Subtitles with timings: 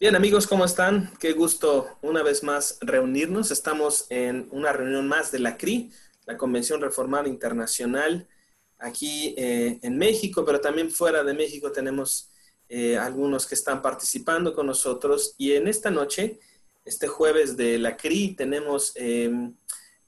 [0.00, 1.10] Bien amigos, ¿cómo están?
[1.18, 3.50] Qué gusto una vez más reunirnos.
[3.50, 5.90] Estamos en una reunión más de la CRI,
[6.24, 8.28] la Convención Reformada Internacional,
[8.78, 12.30] aquí eh, en México, pero también fuera de México tenemos
[12.68, 15.34] eh, algunos que están participando con nosotros.
[15.36, 16.38] Y en esta noche,
[16.84, 19.52] este jueves de la CRI, tenemos em,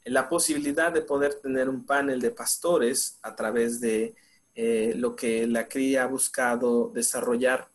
[0.04, 4.14] la posibilidad de poder tener un panel de pastores a través de
[4.54, 7.69] eh, lo que la CRI ha buscado desarrollar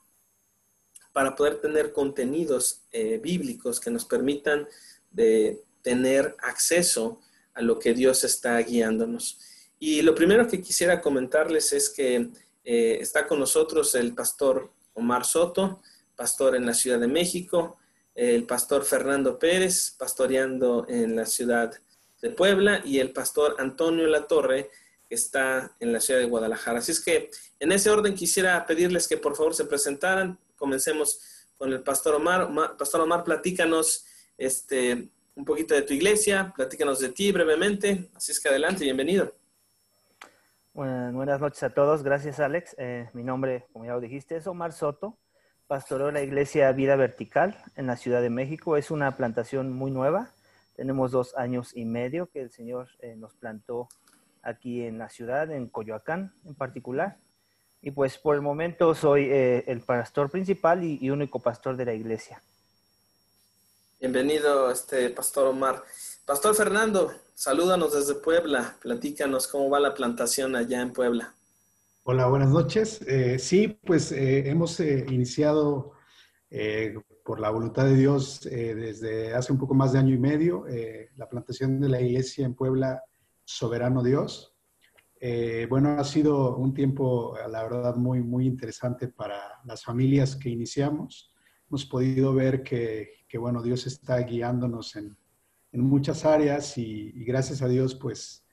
[1.15, 4.67] para poder tener contenidos eh, bíblicos que nos permitan
[5.11, 7.21] de tener acceso
[7.53, 9.39] a lo que Dios está guiándonos.
[9.79, 12.31] Y lo primero que quisiera comentarles es que
[12.65, 15.81] eh, está con nosotros el pastor Omar Soto,
[16.17, 17.77] pastor en la Ciudad de México,
[18.13, 21.79] el pastor Fernando Pérez, pastoreando en la ciudad
[22.21, 24.69] de Puebla, y el pastor Antonio Latorre,
[25.07, 26.79] que está en la ciudad de Guadalajara.
[26.79, 27.29] Así es que
[27.61, 31.19] en ese orden quisiera pedirles que por favor se presentaran, Comencemos
[31.57, 32.49] con el pastor Omar.
[32.77, 34.05] pastor Omar, platícanos
[34.37, 38.09] este, un poquito de tu iglesia, platícanos de ti brevemente.
[38.15, 39.33] Así es que adelante, bienvenido.
[40.73, 42.75] buenas noches a todos, gracias Alex.
[42.77, 45.17] Eh, mi nombre, como ya lo dijiste, es Omar Soto.
[45.67, 48.77] Pastoreo la iglesia Vida Vertical en la Ciudad de México.
[48.77, 50.31] Es una plantación muy nueva.
[50.75, 53.87] Tenemos dos años y medio que el Señor eh, nos plantó
[54.43, 57.17] aquí en la ciudad, en Coyoacán en particular.
[57.85, 61.93] Y pues por el momento soy eh, el pastor principal y, único pastor de la
[61.93, 62.41] iglesia.
[63.99, 65.83] Bienvenido, este pastor Omar.
[66.25, 68.75] Pastor Fernando, salúdanos desde Puebla.
[68.81, 71.35] Platícanos cómo va la plantación allá en Puebla.
[72.05, 73.03] Hola, buenas noches.
[73.05, 75.91] Eh, sí, pues eh, hemos iniciado
[77.23, 80.65] por la voluntad de Dios desde hace un poco más de año y medio
[81.17, 83.03] la plantación de la iglesia en Puebla,
[83.43, 84.54] Soberano Dios.
[85.27, 90.49] Eh, bueno, ha sido un tiempo, la verdad, muy, muy interesante para las familias que
[90.49, 91.33] iniciamos.
[91.67, 95.17] Hemos podido ver que, bueno, Dios está guiándonos en,
[95.71, 98.45] muchas áreas y, gracias a Dios, pues,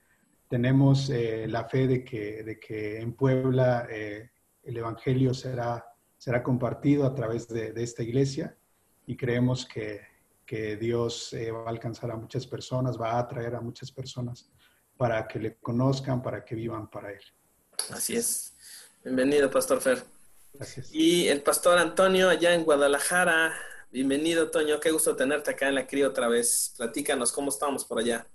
[0.49, 4.31] tenemos eh, la fe de que, de que en Puebla eh,
[4.63, 5.85] el Evangelio será,
[6.17, 8.57] será compartido a través de, esta iglesia
[9.05, 10.01] y creemos que,
[10.43, 14.51] que Dios va a alcanzar a muchas personas, va a atraer a muchas personas
[15.03, 17.19] para que le conozcan, para que vivan para Él.
[17.89, 18.53] Así es.
[19.03, 20.01] Bienvenido, Pastor Fer.
[20.53, 20.93] Gracias.
[20.93, 23.53] Y el Pastor Antonio allá en Guadalajara.
[23.91, 24.79] Bienvenido, Toño.
[24.79, 26.73] Qué gusto tenerte acá en la CRI otra vez.
[26.77, 28.25] Platícanos cómo estamos por allá.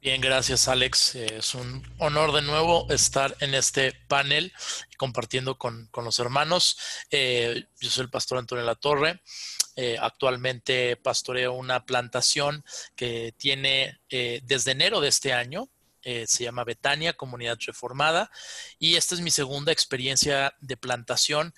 [0.00, 1.14] Bien, gracias Alex.
[1.14, 4.52] Es un honor de nuevo estar en este panel
[4.96, 6.76] compartiendo con, los hermanos.
[7.12, 9.22] Eh, yo soy el pastor Antonio La Torre.
[9.80, 12.64] Eh, actualmente pastoreo una plantación
[12.96, 15.68] que tiene eh, desde enero de este año,
[16.02, 18.28] eh, se llama Betania, Comunidad Reformada,
[18.80, 21.54] y esta es mi segunda experiencia de plantación.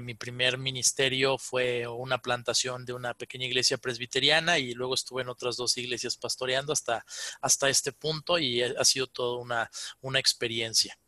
[0.00, 5.28] mi primer ministerio fue una plantación de una pequeña iglesia presbiteriana y luego estuve en
[5.28, 7.04] otras dos iglesias pastoreando hasta,
[7.42, 10.98] hasta este punto y ha sido toda una, una experiencia.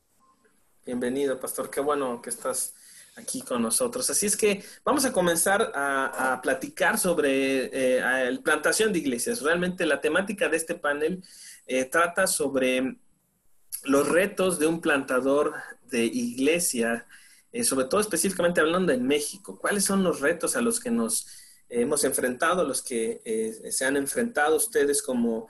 [0.85, 1.71] Bienvenido, pastor.
[1.71, 2.75] Qué bueno que estás
[3.17, 4.09] aquí con nosotros.
[4.11, 9.43] Así es que vamos a comenzar a, platicar sobre eh, plantación de iglesias.
[9.43, 11.23] Realmente la temática de este panel
[11.67, 12.97] eh, trata sobre
[13.85, 15.55] los retos de un plantador
[15.91, 17.07] de iglesia,
[17.53, 19.59] eh, sobre todo específicamente hablando en México.
[19.59, 21.27] ¿Cuáles son los retos a los que nos
[21.69, 25.49] hemos enfrentado, a los que se han enfrentado ustedes como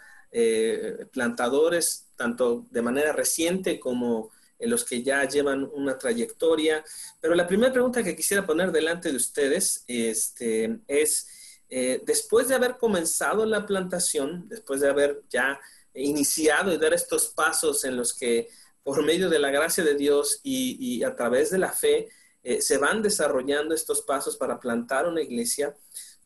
[1.11, 4.31] plantadores, tanto de manera reciente como
[4.63, 6.85] en los que ya llevan una trayectoria.
[7.21, 11.27] Pero la primera pregunta que quisiera poner delante de ustedes este, es,
[11.69, 15.61] eh, después de haber comenzado la plantación, después de haber ya
[15.95, 18.49] iniciado y dar estos pasos en los que
[18.85, 22.09] por medio de la gracia de Dios y, a través de la fe
[22.43, 25.77] eh, se van desarrollando estos pasos para plantar una iglesia,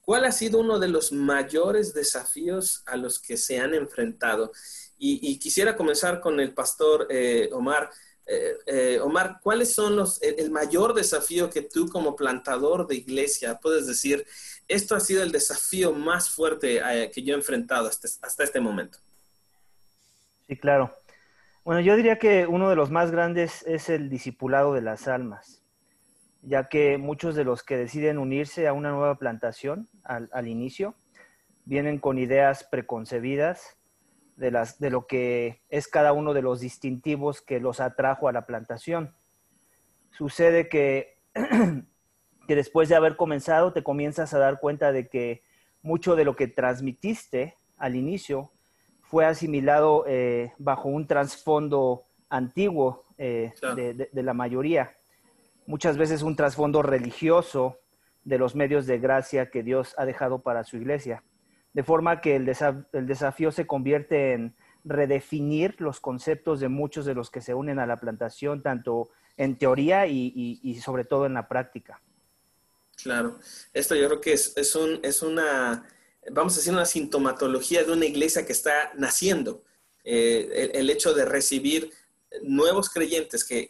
[0.01, 4.53] ¿cuál ha sido uno de los mayores desafíos a los que se han enfrentado?
[4.99, 7.91] Y, quisiera comenzar con el pastor eh, Omar.
[8.29, 13.61] Eh, eh, Omar, ¿cuáles son los, el, mayor desafío que tú como plantador de iglesia
[13.63, 14.27] puedes decir,
[14.67, 18.99] esto ha sido el desafío más fuerte eh, que yo he enfrentado hasta, este momento?
[20.49, 20.93] Sí, claro.
[21.65, 25.63] Bueno, yo diría que uno de los más grandes es el discipulado de las almas,
[26.43, 30.95] ya que muchos de los que deciden unirse a una nueva plantación al inicio
[31.65, 33.77] vienen con ideas preconcebidas
[34.37, 38.33] de, las, de lo que es cada uno de los distintivos que los atrajo a
[38.33, 39.15] la plantación.
[40.11, 41.19] Sucede que,
[42.47, 45.43] que después de haber comenzado te comienzas a dar cuenta de que
[45.83, 48.53] mucho de lo que transmitiste al inicio
[49.03, 54.91] fue asimilado eh, bajo un trasfondo antiguo eh, de, de, la mayoría.
[55.67, 57.79] Muchas veces un trasfondo religioso,
[58.27, 61.23] de los medios de gracia que Dios ha dejado para su iglesia.
[61.77, 62.47] De forma que el,
[63.07, 67.85] desafío se convierte en redefinir los conceptos de muchos de los que se unen a
[67.85, 72.01] la plantación, tanto en teoría y, sobre todo en la práctica.
[73.03, 73.39] Claro,
[73.75, 75.87] esto yo creo que es, es una,
[76.31, 79.63] vamos a decir, una sintomatología de una iglesia que está naciendo.
[80.03, 81.91] Eh, el, hecho de recibir
[82.41, 83.69] nuevos creyentes que,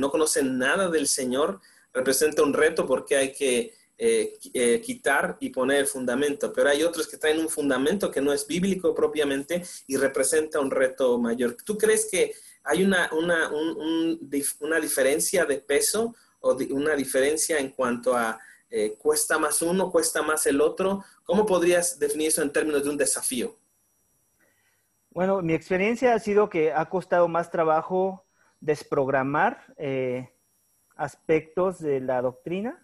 [0.00, 1.60] no conocen nada del Señor
[1.92, 6.82] representa un reto porque hay que eh, eh, quitar y poner el fundamento, pero hay
[6.82, 11.54] otros que traen un fundamento que no es bíblico propiamente y representa un reto mayor.
[11.62, 12.32] ¿Tú crees que
[12.64, 19.38] hay una, una, una diferencia de peso o una diferencia en cuanto a eh, cuesta
[19.38, 21.04] más uno, cuesta más el otro?
[21.22, 23.54] ¿Cómo podrías definir eso en términos de un desafío?
[25.10, 28.24] Bueno, mi experiencia ha sido que ha costado más trabajo
[28.60, 29.74] desprogramar
[30.96, 32.82] aspectos de la doctrina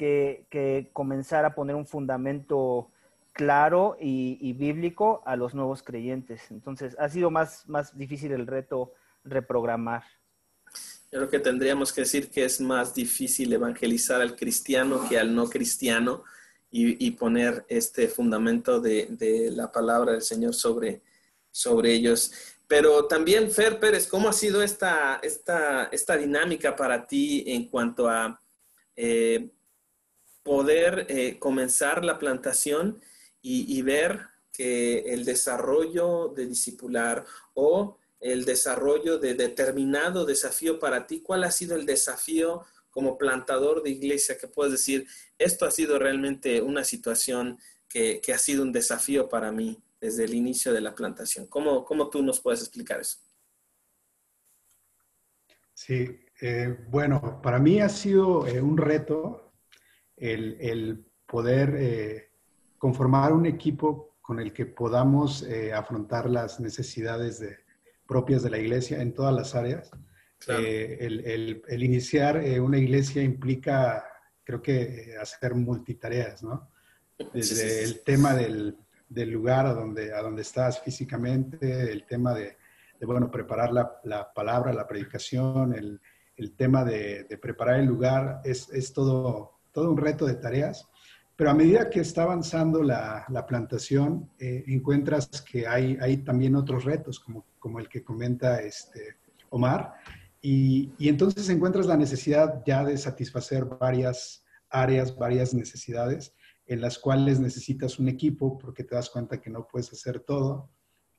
[0.00, 2.90] que, comenzar a poner un fundamento
[3.32, 6.50] claro y, bíblico a los nuevos creyentes.
[6.50, 8.94] Entonces, ha sido más, más difícil el reto
[9.24, 10.02] reprogramar.
[11.12, 15.34] Yo creo que tendríamos que decir que es más difícil evangelizar al cristiano que al
[15.34, 16.24] no cristiano
[16.72, 21.02] y, poner este fundamento de, la palabra del Señor sobre,
[21.50, 22.32] sobre ellos.
[22.68, 28.08] Pero también, Fer Pérez, ¿cómo ha sido esta, esta, esta dinámica para ti en cuanto
[28.08, 28.40] a
[28.94, 29.50] eh,
[30.42, 33.00] poder eh, comenzar la plantación
[33.42, 34.20] y, ver
[34.52, 41.50] que el desarrollo de discipular o el desarrollo de determinado desafío para ti, ¿cuál ha
[41.50, 45.06] sido el desafío como plantador de iglesia que puedes decir,
[45.38, 47.58] esto ha sido realmente una situación
[47.88, 51.46] que, ha sido un desafío para mí desde el inicio de la plantación?
[51.46, 53.18] ¿Cómo, cómo tú nos puedes explicar eso?
[55.72, 59.49] Sí, eh, bueno, para mí ha sido eh, un reto
[60.20, 62.30] el, poder eh,
[62.76, 67.42] conformar un equipo con el que podamos eh, afrontar las necesidades
[68.06, 69.90] propias de la iglesia en todas las áreas.
[70.48, 74.04] Eh, el, iniciar una iglesia implica,
[74.42, 76.70] creo que, hacer multitareas, ¿no?
[77.32, 78.76] Desde el tema del,
[79.10, 82.56] lugar a donde, a donde estás físicamente, el tema de,
[83.02, 89.59] bueno, preparar la, palabra, la predicación, el, tema de, preparar el lugar, es, es todo
[89.72, 90.88] todo un reto de tareas,
[91.36, 96.84] pero a medida que está avanzando la, plantación, eh, encuentras que hay, hay también otros
[96.84, 99.16] retos, como, como el que comenta este
[99.48, 99.94] Omar,
[100.42, 106.34] y, y, entonces encuentras la necesidad ya de satisfacer varias áreas, varias necesidades
[106.70, 110.70] en las cuales necesitas un equipo porque te das cuenta que no puedes hacer todo.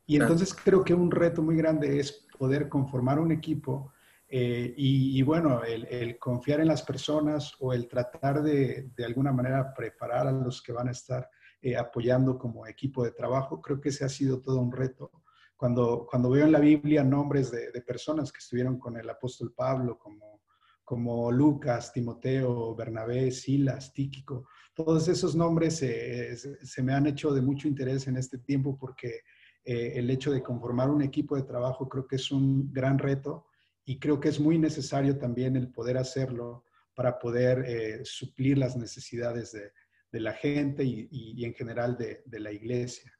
[0.05, 3.91] Y entonces creo que un reto muy grande es poder conformar un equipo
[4.33, 9.73] eh, y, bueno, el, confiar en las personas o el tratar de, de alguna manera
[9.73, 11.29] preparar a los que van a estar
[11.61, 15.11] eh, apoyando como equipo de trabajo, creo que ese ha sido todo un reto.
[15.57, 19.99] Cuando, cuando veo en la Biblia nombres de, personas que estuvieron con el apóstol Pablo,
[19.99, 20.43] como,
[20.85, 27.41] como Lucas, Timoteo, Bernabé, Silas, Tíquico, todos esos nombres eh, se me han hecho de
[27.41, 29.19] mucho interés en este tiempo porque
[29.63, 33.45] el hecho de conformar un equipo de trabajo creo que es un gran reto
[33.91, 36.63] y creo que es muy necesario también el poder hacerlo
[36.95, 39.69] para poder eh, suplir las necesidades de,
[40.13, 43.11] la gente y, en general de, la iglesia.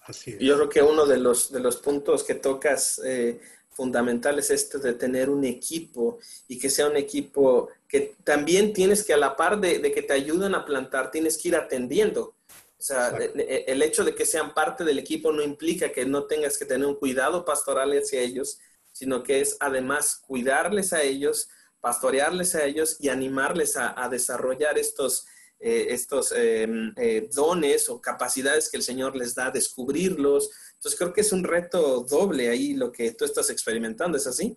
[0.00, 4.64] Así Yo creo que uno de los, de los puntos que tocas eh, fundamentales es
[4.64, 9.18] esto de tener un equipo y que sea un equipo que también tienes que a
[9.18, 12.34] la par de, que te ayuden a plantar, tienes que ir atendiendo.
[12.76, 16.58] O sea, el hecho de que sean parte del equipo no implica que no tengas
[16.58, 18.58] que tener un cuidado pastoral hacia ellos,
[18.92, 21.48] sino que es además cuidarles a ellos,
[21.80, 25.26] pastorearles a ellos y animarles a, desarrollar estos,
[25.58, 30.50] eh, estos em, eh, dones o capacidades que el Señor les da, descubrirlos.
[30.74, 34.56] Entonces creo que es un reto doble ahí lo que tú estás experimentando, ¿es así?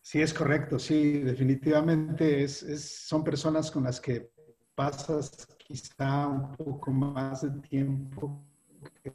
[0.00, 2.64] Sí, es correcto, sí, definitivamente es,
[3.06, 4.32] son personas con las que
[4.74, 8.44] pasas quizá un poco más de tiempo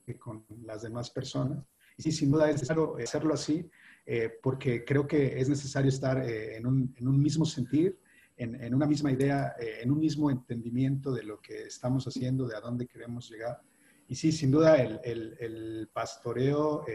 [0.05, 1.61] que con las demás personas.
[1.97, 3.69] Y sí, sin duda es necesario hacerlo así,
[4.09, 7.99] eh, porque creo que es necesario estar eh, en, un, en, un, mismo sentir,
[8.37, 12.47] en, en una misma idea, eh, en un mismo entendimiento de lo que estamos haciendo,
[12.47, 13.59] de a dónde queremos llegar.
[14.07, 16.85] Y sí, sin duda, el, el, el pastoreo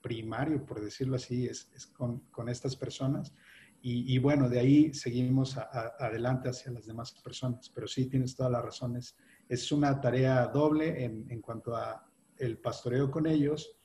[0.00, 3.34] primario, por decirlo así, es, es con, con, estas personas.
[3.82, 7.68] Y, y, bueno, de ahí seguimos adelante hacia las demás personas.
[7.68, 9.14] Pero sí, tienes todas las razones.
[9.50, 13.76] Es una tarea doble en, en cuanto a el pastoreo con ellos,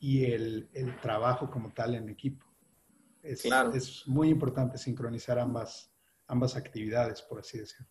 [0.00, 0.68] y el,
[1.00, 2.44] trabajo como tal en equipo.
[3.22, 5.90] Es, es muy importante sincronizar ambas,
[6.26, 7.86] ambas actividades, por así decirlo.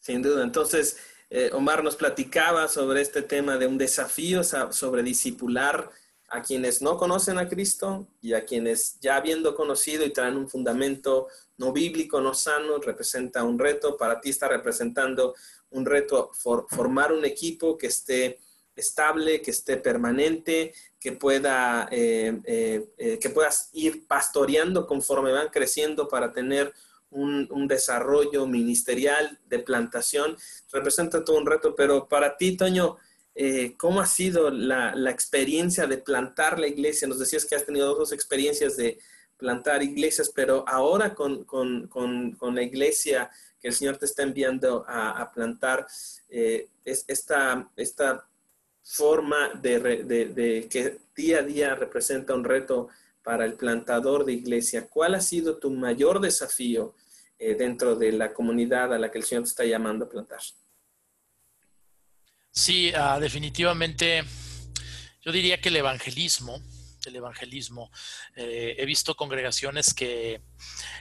[0.00, 0.42] Sin duda.
[0.42, 0.96] Entonces,
[1.28, 5.90] eh, Omar nos platicaba sobre este tema de un desafío sobre discipular
[6.28, 10.48] a quienes no conocen a Cristo y a quienes ya habiendo conocido y traen un
[10.48, 13.96] fundamento no bíblico, no sano, representa un reto.
[13.96, 15.34] Para ti está representando
[15.70, 18.38] un reto formar un equipo que esté
[18.80, 26.08] estable, que esté permanente, que pueda eh, eh, que puedas ir pastoreando conforme van creciendo
[26.08, 26.72] para tener
[27.10, 30.36] un, desarrollo ministerial de plantación.
[30.72, 32.96] Representa todo un reto, pero para ti, Toño,
[33.34, 37.08] eh, ¿cómo ha sido la, experiencia de plantar la iglesia?
[37.08, 38.98] Nos decías que has tenido dos experiencias de
[39.36, 41.46] plantar iglesias, pero ahora con,
[42.40, 45.86] la iglesia que el Señor te está enviando a, plantar,
[46.28, 48.26] eh, es esta, esta
[48.82, 52.88] forma de, que día a día representa un reto
[53.22, 54.88] para el plantador de iglesia.
[54.88, 56.94] ¿Cuál ha sido tu mayor desafío
[57.38, 60.40] eh, dentro de la comunidad a la que el Señor te está llamando a plantar?
[62.50, 64.24] Sí, ah, definitivamente.
[65.22, 66.60] Yo diría que el evangelismo,
[67.04, 67.90] el evangelismo,
[68.34, 70.42] eh, he visto congregaciones que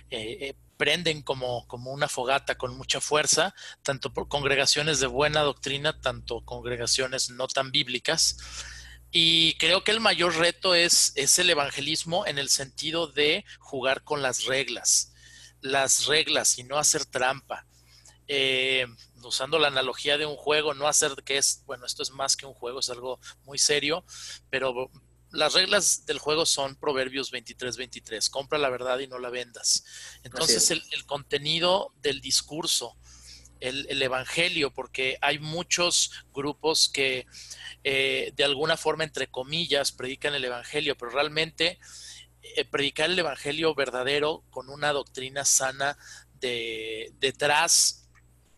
[0.09, 5.99] eh, prenden como, como una fogata con mucha fuerza, tanto por congregaciones de buena doctrina,
[5.99, 8.37] tanto congregaciones no tan bíblicas.
[9.11, 14.05] Y creo que el mayor reto es, es el evangelismo en el sentido de jugar
[14.05, 15.11] con las reglas,
[15.59, 17.67] las reglas y no hacer trampa.
[18.29, 18.87] Eh,
[19.21, 22.45] usando la analogía de un juego, no hacer que es, bueno, esto es más que
[22.45, 24.05] un juego, es algo muy serio,
[24.49, 24.89] pero
[25.31, 29.83] las reglas del juego son Proverbios 23, 23, compra la verdad y no la vendas.
[30.23, 32.97] Entonces el, contenido del discurso,
[33.59, 37.27] el, evangelio, porque hay muchos grupos que
[37.83, 41.79] eh, de alguna forma, entre comillas, predican el evangelio, pero realmente
[42.41, 45.97] eh, predicar el evangelio verdadero con una doctrina sana
[46.39, 48.09] de, detrás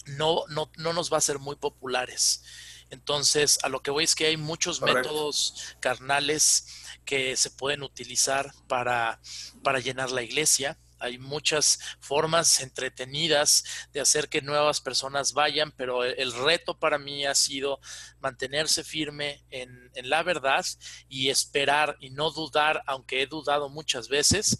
[0.05, 2.43] no, no, no nos va a ser muy populares.
[2.91, 6.67] Entonces, a lo que voy es que hay muchos métodos carnales
[7.05, 9.19] que se pueden utilizar para,
[9.63, 10.77] para llenar la iglesia.
[10.99, 17.25] Hay muchas formas entretenidas de hacer que nuevas personas vayan, pero el, reto para mí
[17.25, 17.79] ha sido
[18.19, 20.65] mantenerse firme en, en la verdad
[21.07, 24.59] y esperar y no dudar, aunque he dudado muchas veces,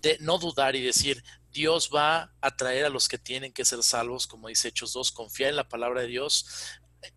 [0.00, 1.22] de no dudar y decir,
[1.54, 5.12] Dios va a traer a los que tienen que ser salvos, como dice Hechos 2,
[5.12, 6.46] confiar en la palabra de Dios,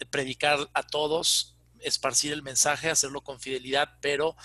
[0.09, 4.35] predicar a todos, esparcir el mensaje, hacerlo con fidelidad, pero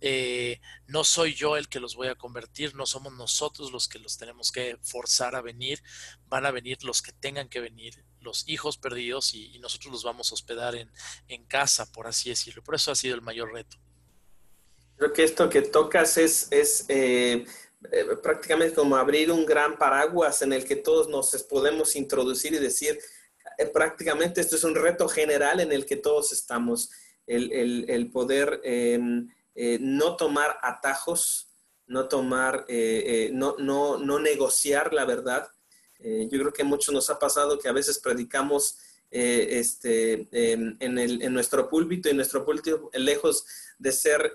[0.00, 3.98] eh, no soy yo el que los voy a convertir, no somos nosotros los que
[3.98, 5.82] los tenemos que forzar a venir,
[6.28, 10.30] van a venir los que tengan que venir, los hijos perdidos, y, nosotros los vamos
[10.30, 12.62] a hospedar en, casa, por así decirlo.
[12.62, 13.76] Por eso ha sido el mayor reto.
[14.96, 17.44] Creo que esto que tocas es, es eh,
[17.90, 22.58] eh, prácticamente como abrir un gran paraguas en el que todos nos podemos introducir y
[22.58, 22.98] decir,
[23.72, 26.90] prácticamente esto es un reto general en el que todos estamos,
[27.26, 31.48] el, poder em, eh, no tomar atajos,
[31.86, 32.66] no tomar,
[33.32, 35.48] no, no, no, negociar la verdad.
[35.98, 38.78] yo creo que a muchos nos ha pasado que a veces predicamos
[39.10, 43.44] este, em, en, en, nuestro púlpito y nuestro púlpito, lejos
[43.78, 44.32] de ser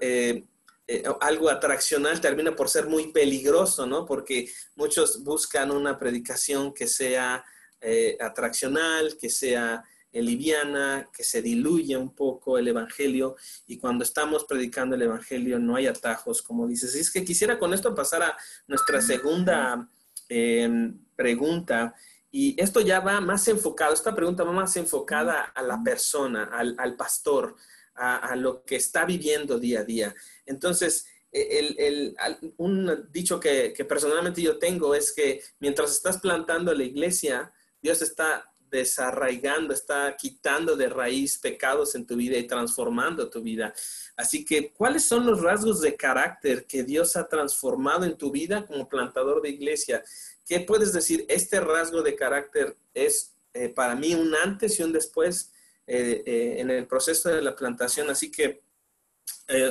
[0.89, 4.05] eh, algo atraccional termina por ser muy peligroso, ¿no?
[4.05, 7.43] Porque muchos buscan una predicación que sea
[7.81, 13.36] eh, atraccional, que sea eh, liviana, que se diluya un poco el Evangelio
[13.67, 16.96] y cuando estamos predicando el Evangelio no hay atajos, como dices.
[16.96, 19.89] Y es que quisiera con esto pasar a nuestra segunda
[20.29, 21.93] em, pregunta
[22.31, 26.96] y esto ya va más enfocado, esta pregunta va más enfocada a la persona, al,
[26.96, 27.55] pastor,
[27.96, 30.15] a, lo que está viviendo día a día.
[30.46, 32.13] Entonces, e,
[32.57, 38.51] un dicho que, personalmente yo tengo es que mientras estás plantando la iglesia, Dios está
[38.69, 43.74] desarraigando, está quitando de raíz pecados en tu vida y transformando tu vida.
[44.15, 48.65] Así que, ¿cuáles son los rasgos de carácter que Dios ha transformado en tu vida
[48.65, 50.03] como plantador de iglesia?
[50.46, 51.25] ¿Qué puedes decir?
[51.29, 55.51] Este rasgo de carácter es eh, para mí un antes y un después
[55.86, 58.10] eh, eh, en el proceso de la plantación.
[58.10, 58.62] Así que,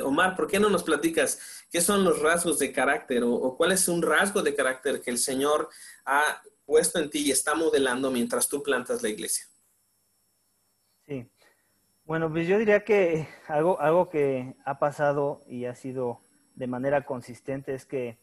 [0.03, 1.39] Omar, ¿por qué no nos platicas
[1.71, 5.19] qué son los rasgos de carácter o, cuál es un rasgo de carácter que el
[5.19, 5.69] Señor
[6.03, 9.47] ha puesto en ti y está modelando mientras tú plantas la iglesia?
[11.07, 11.25] Sí.
[12.03, 16.21] Bueno, pues yo diría que algo, algo que ha pasado y ha sido
[16.55, 18.19] de manera consistente es que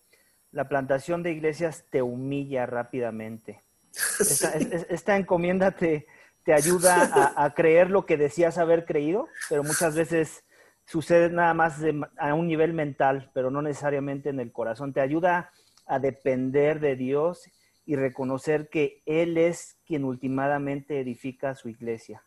[0.52, 3.62] la plantación de iglesias te humilla rápidamente.
[4.88, 6.06] Esta, encomienda te,
[6.44, 10.44] te ayuda a, creer lo que decías haber creído, pero muchas veces
[10.84, 11.78] sucede nada más
[12.18, 14.92] a un nivel mental, pero no necesariamente en el corazón.
[14.92, 15.50] Te ayuda
[15.86, 17.50] a depender de Dios
[17.86, 22.22] y reconocer que Él es quien últimamente edifica su iglesia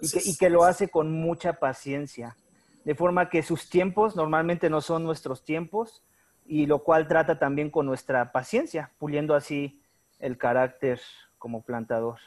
[0.00, 2.36] y que, lo hace con mucha paciencia,
[2.84, 6.02] de forma que sus tiempos normalmente no son nuestros tiempos
[6.44, 9.80] y lo cual trata también con nuestra paciencia, puliendo así
[10.18, 11.00] el carácter
[11.38, 12.18] como plantador.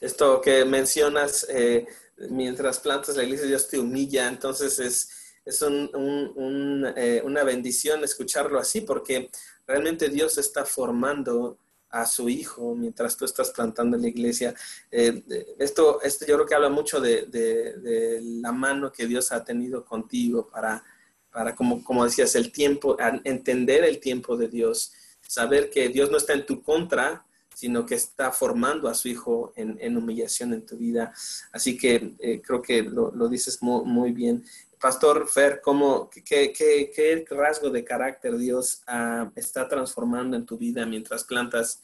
[0.00, 1.86] Esto que mencionas, eh,
[2.30, 5.10] mientras plantas la iglesia, Dios te humilla, entonces es,
[5.44, 9.30] es eh, una bendición escucharlo así, porque
[9.70, 11.56] realmente Dios está formando
[11.90, 14.52] a su hijo mientras tú estás plantando la iglesia.
[14.90, 15.22] Eh,
[15.58, 20.48] esto, esto yo creo que habla mucho de, la mano que Dios ha tenido contigo
[20.48, 20.82] para,
[21.30, 26.16] para como, como decías, el tiempo, entender el tiempo de Dios, saber que Dios no
[26.16, 27.24] está en tu contra,
[27.54, 31.12] sino que está formando a su hijo en, humillación en tu vida.
[31.52, 34.44] Así que eh, creo que lo, dices muy, muy bien.
[34.80, 40.86] Pastor Fer, ¿cómo, qué, qué, rasgo de carácter Dios ah, está transformando en tu vida
[40.86, 41.82] mientras plantas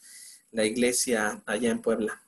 [0.51, 2.23] la iglesia allá en Puebla?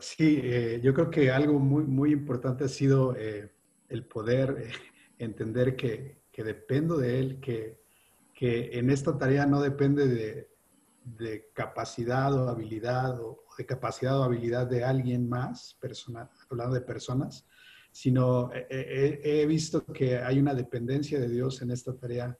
[0.00, 3.50] Sí, eh, yo creo que algo muy, muy importante ha sido eh,
[3.88, 4.72] el poder eh,
[5.18, 7.80] entender que, que, dependo de Él, que,
[8.34, 10.50] que, en esta tarea no depende de,
[11.02, 16.82] de capacidad o habilidad o, de capacidad o habilidad de alguien más, personal, hablando de
[16.82, 17.46] personas,
[17.92, 22.36] sino eh, eh, he, visto que hay una dependencia de Dios en esta tarea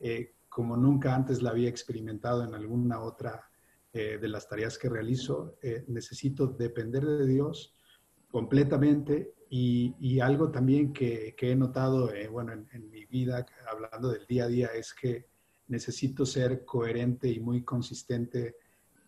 [0.00, 3.48] eh, como nunca antes la había experimentado en alguna otra
[3.92, 5.56] de las tareas que realizo.
[5.86, 7.76] necesito depender de Dios
[8.28, 14.48] completamente y, algo también que, he notado, bueno, en, mi vida, hablando del día a
[14.48, 15.26] día, es que
[15.68, 18.56] necesito ser coherente y muy consistente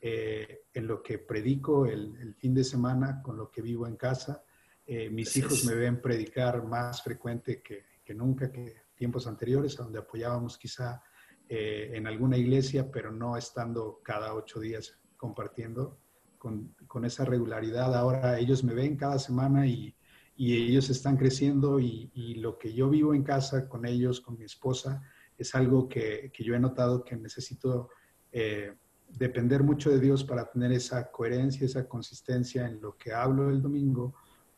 [0.01, 4.45] en lo que predico el fin de semana, con lo que vivo en casa
[4.87, 10.57] eh, mis hijos me ven predicar más frecuente que, nunca, que tiempos anteriores, donde apoyábamos
[10.57, 11.03] quizá
[11.49, 15.99] eh, en alguna iglesia, pero no estando cada ocho días compartiendo
[16.39, 17.97] con, esa regularidad.
[17.97, 19.95] Ahora ellos me ven cada semana y,
[20.39, 25.03] ellos están creciendo y, lo que yo vivo en casa con ellos, con mi esposa,
[25.37, 27.89] es algo que, yo he notado que necesito
[28.31, 28.75] eh,
[29.09, 33.63] depender mucho de Dios para tener esa coherencia, esa consistencia en lo que hablo el
[33.63, 34.15] domingo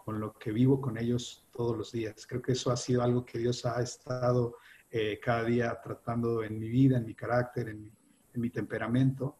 [0.08, 2.26] con lo que vivo con ellos todos los días.
[2.26, 4.56] Creo que eso ha sido algo que Dios ha estado
[4.90, 7.92] eh, cada día tratando en mi vida, en mi carácter, en
[8.32, 9.36] mi, temperamento,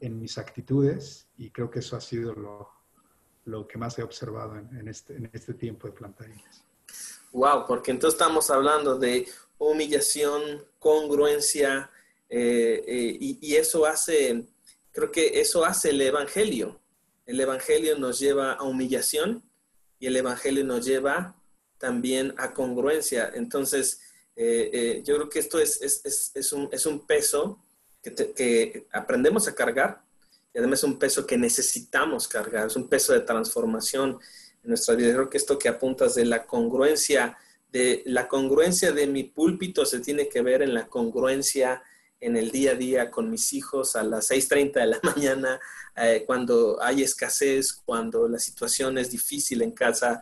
[0.00, 2.70] en mis actitudes, y creo que eso ha sido lo,
[3.44, 6.64] lo que más he observado en, este, en este tiempo de plantadillas.
[7.32, 10.40] Wow, porque entonces estamos hablando de humillación,
[10.78, 11.90] congruencia,
[12.30, 14.46] eh, eh, y, y, eso hace,
[14.90, 16.80] creo que eso hace el Evangelio.
[17.26, 19.44] El Evangelio nos lleva a humillación,
[19.98, 21.36] y el Evangelio nos lleva
[21.78, 23.30] también a congruencia.
[23.34, 24.00] Entonces,
[24.36, 27.58] eh, eh, yo creo que esto es, es, un, es un, peso
[28.02, 30.02] que, que, aprendemos a cargar
[30.54, 34.18] y además es un peso que necesitamos cargar, es un peso de transformación
[34.62, 35.08] en nuestra vida.
[35.08, 37.36] Yo creo que esto que apuntas de la congruencia,
[37.72, 41.82] de la congruencia de mi púlpito se tiene que ver en la congruencia
[42.20, 45.60] en el día a día con mis hijos a las 6.30 de la mañana,
[45.96, 50.20] eh, cuando hay escasez, cuando la situación es difícil en casa.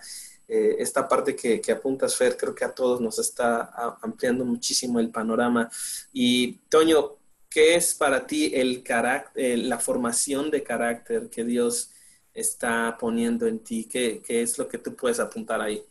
[0.48, 5.10] Eh, esta parte que, apuntas, Fer, creo que a todos nos está ampliando muchísimo el
[5.10, 5.70] panorama.
[6.12, 7.16] Y Toño,
[7.50, 11.90] ¿qué es para ti el carácter, la formación de carácter que Dios
[12.32, 13.88] está poniendo en ti?
[13.90, 15.82] ¿Qué, qué es lo que tú puedes apuntar ahí?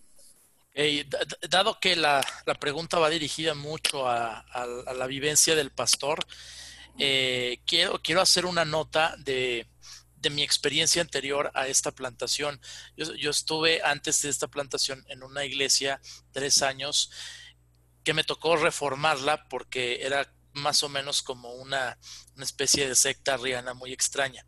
[1.50, 2.22] Dado que la,
[2.60, 4.46] pregunta va dirigida mucho a,
[4.96, 6.26] la vivencia del pastor,
[7.00, 9.68] eh, quiero, quiero hacer una nota de,
[10.32, 12.60] mi experiencia anterior a esta plantación.
[12.98, 17.12] Yo, estuve antes de esta plantación en una iglesia tres años
[18.04, 22.00] que me tocó reformarla porque era más o menos como una,
[22.36, 24.48] una especie de secta riana muy extraña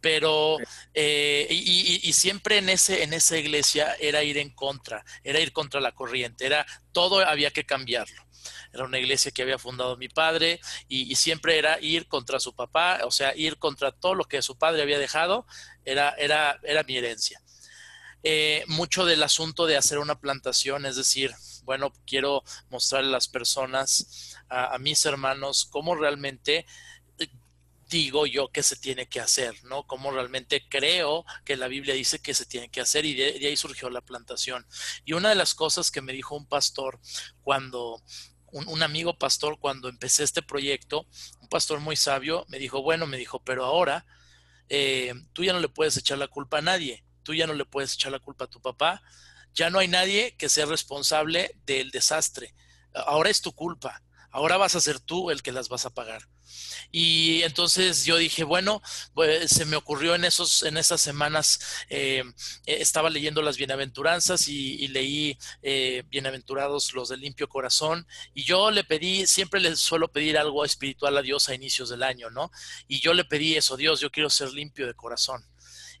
[0.00, 0.58] pero
[0.94, 5.80] eh, y, siempre en ese en esa iglesia era ir en contra, era ir contra
[5.80, 8.26] la corriente, era todo había que cambiarlo.
[8.72, 13.00] Era una iglesia que había fundado mi padre y, siempre era ir contra su papá,
[13.04, 15.46] o sea, ir contra todo lo que su padre había dejado,
[15.84, 17.40] era, era, era mi herencia.
[18.22, 21.34] Eh, mucho del asunto de hacer una plantación, es decir,
[21.64, 26.66] bueno, quiero mostrarle a las personas, a mis hermanos, cómo realmente
[27.90, 29.86] digo yo que se tiene que hacer, ¿no?
[29.86, 33.56] Como realmente creo que la Biblia dice que se tiene que hacer y de, ahí
[33.56, 34.64] surgió la plantación.
[35.04, 37.00] Y una de las cosas que me dijo un pastor
[37.42, 38.00] cuando,
[38.52, 41.06] un, amigo pastor, cuando empecé este proyecto,
[41.40, 44.06] un pastor muy sabio, me dijo, bueno, me dijo, pero ahora
[44.68, 47.64] eh, tú ya no le puedes echar la culpa a nadie, tú ya no le
[47.64, 49.02] puedes echar la culpa a tu papá,
[49.52, 52.54] ya no hay nadie que sea responsable del desastre,
[52.94, 54.00] ahora es tu culpa,
[54.30, 56.28] ahora vas a ser tú el que las vas a pagar.
[56.90, 58.82] Y entonces yo dije, bueno,
[59.14, 62.24] pues se me ocurrió en, esos, en esas semanas, eh,
[62.66, 68.06] estaba leyendo las bienaventuranzas y, leí eh, bienaventurados los de limpio corazón.
[68.34, 72.02] Y yo le pedí, siempre le suelo pedir algo espiritual a Dios a inicios del
[72.02, 72.50] año, ¿no?
[72.88, 75.44] Y yo le pedí eso, Dios, yo quiero ser limpio de corazón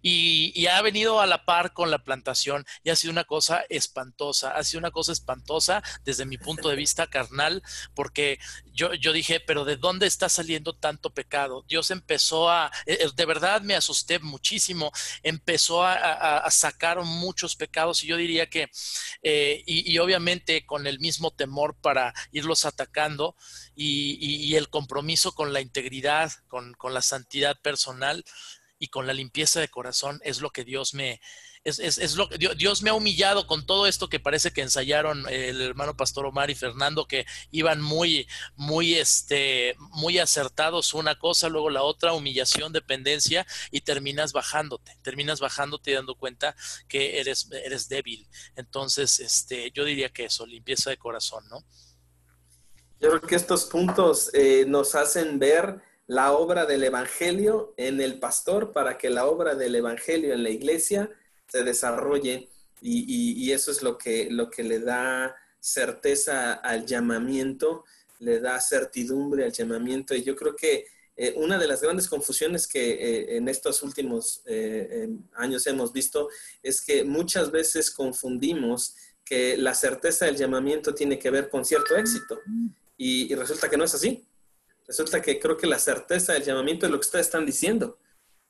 [0.02, 4.50] y, ha venido a la par con la plantación y ha sido una cosa espantosa,
[4.50, 7.62] ha sido una cosa espantosa desde mi punto de vista carnal,
[7.94, 8.38] porque
[8.72, 11.64] yo, yo dije, pero ¿de dónde está saliendo tanto pecado?
[11.68, 18.02] Dios empezó a, eh, eh, de verdad me asusté muchísimo, empezó a, sacar muchos pecados
[18.02, 18.70] y yo diría que,
[19.22, 23.36] eh, y, obviamente con el mismo temor para irlos atacando
[23.74, 28.24] y, el compromiso con la integridad, con, con la santidad personal,
[28.80, 31.20] y con la limpieza de corazón es lo que Dios me,
[31.64, 35.28] es, es, es lo Dios me ha humillado con todo esto que parece que ensayaron
[35.28, 41.50] el hermano Pastor Omar y Fernando, que iban muy, muy, este, muy acertados una cosa,
[41.50, 46.56] luego la otra, humillación, dependencia, y terminas bajándote, terminas bajándote y dando cuenta
[46.88, 48.26] que eres, eres débil.
[48.56, 51.62] Entonces, este, yo diría que eso, limpieza de corazón, ¿no?
[52.98, 58.18] Yo creo que estos puntos eh, nos hacen ver la obra del Evangelio en el
[58.18, 61.08] pastor para que la obra del Evangelio en la iglesia
[61.46, 62.48] se desarrolle.
[62.82, 67.84] Y, eso es lo que, lo que le da certeza al llamamiento,
[68.18, 70.12] le da certidumbre al llamamiento.
[70.16, 70.84] Y yo creo que
[71.16, 76.28] eh, una de las grandes confusiones que eh, en estos últimos eh, años hemos visto
[76.60, 81.96] es que muchas veces confundimos que la certeza del llamamiento tiene que ver con cierto
[81.96, 82.40] éxito.
[82.96, 84.26] Y resulta que no es así.
[84.90, 88.00] Resulta que creo que la certeza del llamamiento es lo que ustedes están diciendo.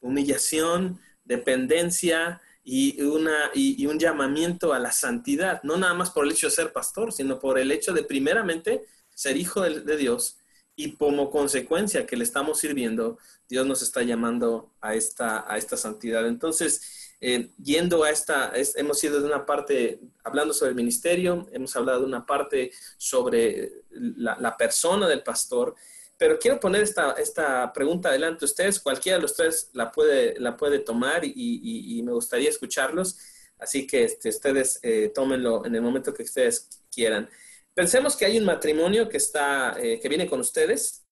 [0.00, 5.62] Humillación, dependencia y, una, y, un llamamiento a la santidad.
[5.64, 8.86] No nada más por el hecho de ser pastor, sino por el hecho de primeramente
[9.14, 10.38] ser hijo de, Dios
[10.74, 15.76] y como consecuencia que le estamos sirviendo, Dios nos está llamando a esta, a esta
[15.76, 16.26] santidad.
[16.26, 21.76] Entonces, eh, yendo a esta, hemos ido de una parte hablando sobre el ministerio, hemos
[21.76, 25.76] hablado de una parte sobre la, la persona del pastor
[26.20, 28.78] pero quiero poner esta, esta pregunta adelante ustedes.
[28.78, 33.16] Cualquiera de los tres la puede, la puede tomar y, me gustaría escucharlos.
[33.58, 37.30] Así que este, ustedes eh, tómenlo en el momento que ustedes quieran.
[37.72, 41.06] Pensemos que hay un matrimonio que, está, eh, que viene con ustedes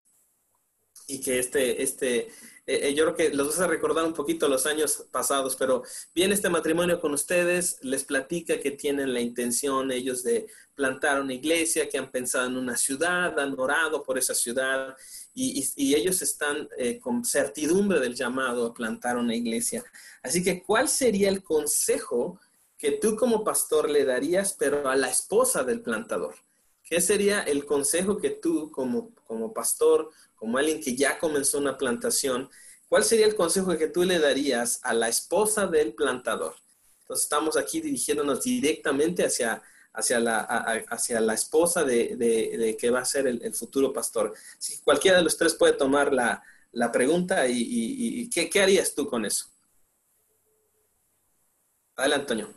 [1.07, 2.29] y que este, este,
[2.71, 6.35] eh, yo creo que los vas a recordar un poquito los años pasados, pero viene
[6.35, 11.89] este matrimonio con ustedes, les platica que tienen la intención ellos de plantar una iglesia,
[11.89, 14.95] que han pensado en una ciudad, han orado por esa ciudad
[15.33, 19.83] y, ellos están eh, con certidumbre del llamado a plantar una iglesia.
[20.21, 22.39] Así que, ¿cuál sería el consejo
[22.77, 26.35] que tú como pastor le darías, pero a la esposa del plantador?
[26.83, 31.77] ¿Qué sería el consejo que tú como, como pastor, como alguien que ya comenzó una
[31.77, 32.49] plantación,
[32.87, 36.55] cuál sería el consejo que tú le darías a la esposa del plantador?
[37.01, 39.61] Entonces estamos aquí dirigiéndonos directamente hacia
[39.93, 40.39] hacia la,
[40.89, 44.33] hacia la esposa de, que va a ser el, futuro pastor.
[44.57, 46.41] Si cualquiera de los tres puede tomar la,
[46.91, 49.45] pregunta y, ¿qué, harías tú con eso?
[51.95, 52.53] Adelante, Antonio.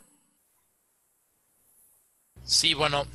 [2.45, 3.07] Sí, bueno,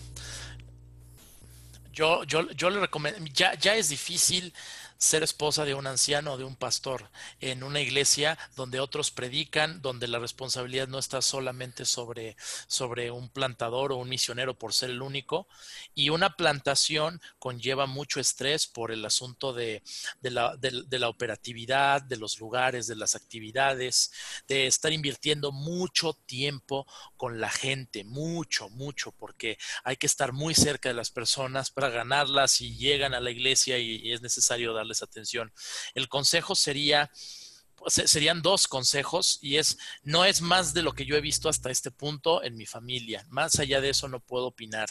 [1.97, 4.53] yo, yo, yo le recomiendo, ya, ya es difícil
[4.97, 9.81] ser esposa de un anciano o de un pastor en una iglesia donde otros predican,
[9.81, 12.36] donde la responsabilidad no está solamente sobre,
[12.67, 15.47] sobre un plantador o un misionero por ser el único.
[15.93, 19.83] Y una plantación conlleva mucho estrés por el asunto de,
[20.21, 24.12] de, la, de la operatividad, de los lugares, de las actividades,
[24.47, 30.53] de estar invirtiendo mucho tiempo con la gente, mucho, mucho, porque hay que estar muy
[30.53, 34.86] cerca de las personas para ganarlas si llegan a la iglesia y, es necesario dar
[35.02, 35.54] atención.
[35.93, 37.12] El consejo sería,
[37.76, 41.50] pues, serían dos consejos y es, no es más de lo que yo he visto
[41.50, 43.26] hasta este punto en mi familia.
[43.30, 44.89] Más allá de eso no puedo opinar.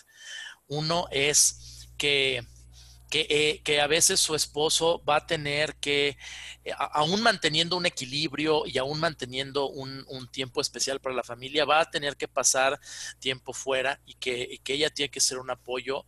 [0.67, 2.47] Uno es que
[3.11, 6.17] que, eh, a veces su esposo va a tener que,
[6.65, 11.81] eh, aún manteniendo un equilibrio y aún manteniendo un, tiempo especial para la familia, va
[11.81, 12.79] a tener que pasar
[13.21, 16.05] tiempo fuera y que, y que ella tiene que ser un apoyo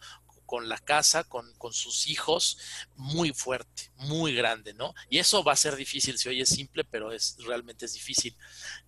[0.49, 2.57] con la casa, con, sus hijos,
[2.97, 4.95] muy fuerte, muy grande, ¿no?
[5.11, 8.35] Y eso va a ser difícil, si oye simple, pero es realmente es difícil.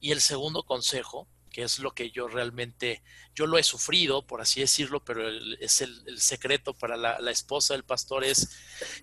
[0.00, 3.02] Y el segundo consejo, que es lo que yo realmente,
[3.34, 5.28] yo lo he sufrido, por así decirlo, pero
[5.60, 8.48] es el, secreto para la, esposa del pastor, es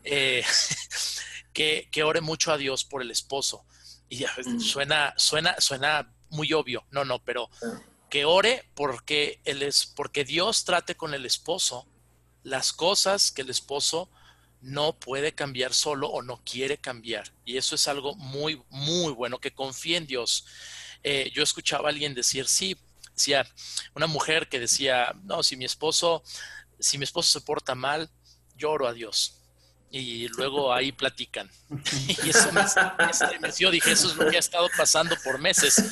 [0.04, 0.44] eh,
[1.54, 3.68] que, que, ore mucho a Dios por el esposo.
[4.10, 4.60] Y mm.
[4.62, 7.52] suena, suena, suena muy obvio, no, no, pero
[8.10, 11.88] que ore porque, él es, porque Dios trate con el esposo
[12.48, 14.10] las cosas que el esposo
[14.62, 17.32] no puede cambiar solo o no quiere cambiar.
[17.46, 20.46] Y eso es algo muy, muy bueno, que confíe en Dios.
[21.04, 22.78] Eh, yo escuchaba a alguien decir, sí,
[23.14, 23.46] decía,
[23.94, 26.24] una mujer que decía, no, si mi esposo,
[26.80, 28.10] si mi esposo se porta mal,
[28.56, 29.34] lloro a Dios.
[29.92, 31.52] Y luego ahí platican.
[32.08, 35.84] y eso me, estremeció, dije, eso es lo que ha estado pasando por meses.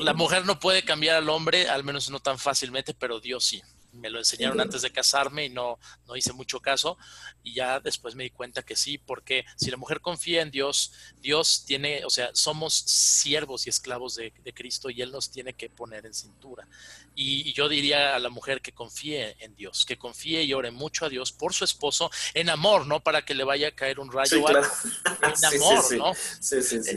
[0.00, 3.62] La mujer no puede cambiar al hombre, al menos no tan fácilmente, pero Dios sí
[3.98, 6.96] me lo enseñaron antes de casarme y no, no hice mucho caso.
[7.42, 10.92] Y ya después me di cuenta que sí, porque si la mujer confía en Dios,
[11.20, 15.68] Dios tiene, o sea, somos siervos y esclavos de, Cristo y Él nos tiene que
[15.68, 16.66] poner en cintura.
[17.14, 21.04] Y, yo diría a la mujer que confíe en Dios, que confíe y ore mucho
[21.04, 24.10] a Dios por su esposo en amor, no para que le vaya a caer un
[24.10, 24.38] rayo.
[24.38, 26.12] En amor, ¿no?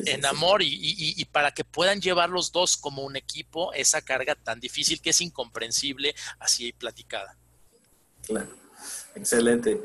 [0.05, 4.35] en amor y, y para que puedan llevar los dos como un equipo esa carga
[4.35, 7.37] tan difícil que es incomprensible así platicada.
[8.25, 8.49] Claro,
[9.15, 9.81] excelente.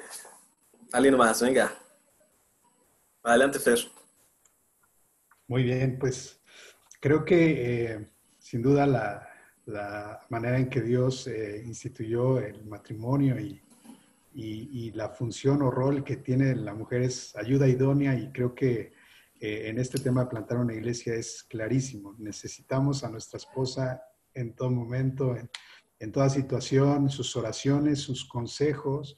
[0.93, 1.73] Alguien más, venga.
[3.23, 3.79] Adelante, Fer.
[5.47, 6.41] Muy bien, pues
[7.01, 9.23] creo que eh, sin duda la,
[10.29, 13.63] manera en que Dios eh, instituyó el matrimonio y,
[14.95, 18.93] la función o rol que tiene la mujer es ayuda idónea y creo que
[19.41, 22.15] eh, en este tema de plantar una iglesia es clarísimo.
[22.19, 24.03] Necesitamos a nuestra esposa
[24.35, 25.51] en todo momento, en,
[25.99, 29.17] en toda situación, sus oraciones, sus consejos,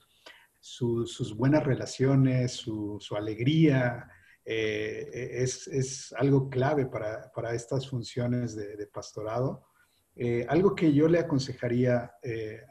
[0.61, 4.09] sus buenas relaciones, su, alegría,
[4.45, 9.67] eh, es, algo clave para, estas funciones de, pastorado.
[10.15, 12.63] Eh, algo que yo le aconsejaría eh,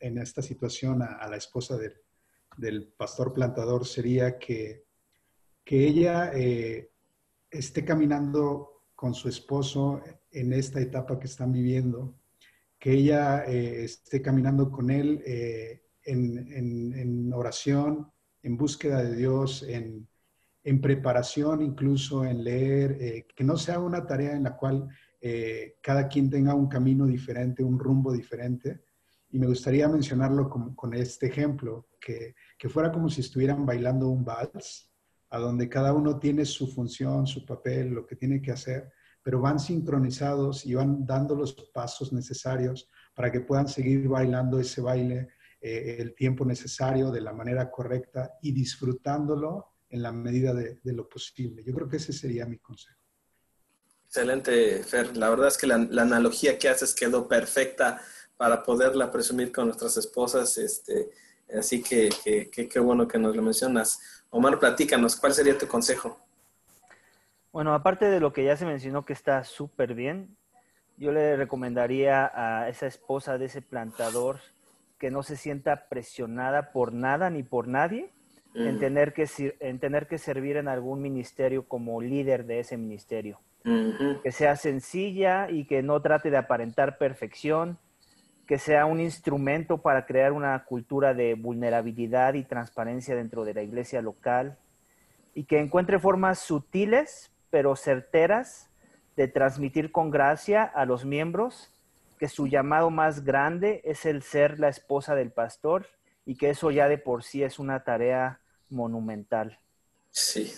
[0.00, 4.84] en esta situación a, la esposa del, pastor plantador sería que,
[5.64, 6.30] que ella
[7.50, 12.19] esté caminando con su esposo en esta etapa que están viviendo
[12.80, 18.10] que ella eh, esté caminando con Él eh, en, oración,
[18.42, 20.08] en búsqueda de Dios, en,
[20.80, 24.88] preparación, incluso en leer, eh, que no sea una tarea en la cual
[25.82, 28.80] cada quien tenga un camino diferente, un rumbo diferente.
[29.28, 34.24] Y me gustaría mencionarlo con, este ejemplo, que, que fuera como si estuvieran bailando un
[34.24, 34.90] vals,
[35.28, 38.90] a donde cada uno tiene su función, su papel, lo que tiene que hacer
[39.22, 44.80] pero van sincronizados y van dando los pasos necesarios para que puedan seguir bailando ese
[44.80, 45.28] baile
[45.60, 51.08] eh, el tiempo necesario, de la manera correcta y disfrutándolo en la medida de, lo
[51.08, 51.62] posible.
[51.64, 52.98] Yo creo que ese sería mi consejo.
[54.06, 55.16] Excelente, Fer.
[55.16, 58.00] La verdad es que la, analogía que haces quedó perfecta
[58.36, 60.56] para poderla presumir con nuestras esposas.
[60.56, 61.10] Este,
[61.58, 62.08] así que
[62.50, 63.98] qué bueno que nos lo mencionas.
[64.30, 66.29] Omar, platícanos, ¿cuál sería tu consejo?
[67.52, 70.36] Bueno, aparte de lo que ya se mencionó que está súper bien,
[70.96, 74.38] yo le recomendaría a esa esposa de ese plantador
[74.98, 78.12] que no se sienta presionada por nada ni por nadie
[78.54, 79.26] en, tener que,
[79.60, 83.40] en tener que servir en algún ministerio como líder de ese ministerio.
[84.22, 87.78] Que sea sencilla y que no trate de aparentar perfección,
[88.46, 93.62] que sea un instrumento para crear una cultura de vulnerabilidad y transparencia dentro de la
[93.62, 94.58] iglesia local
[95.34, 98.68] y que encuentre formas sutiles pero certeras
[99.16, 101.70] de transmitir con gracia a los miembros
[102.18, 105.86] que su llamado más grande es el ser la esposa del pastor
[106.26, 109.58] y que eso ya de por sí es una tarea monumental.
[110.10, 110.52] Sí,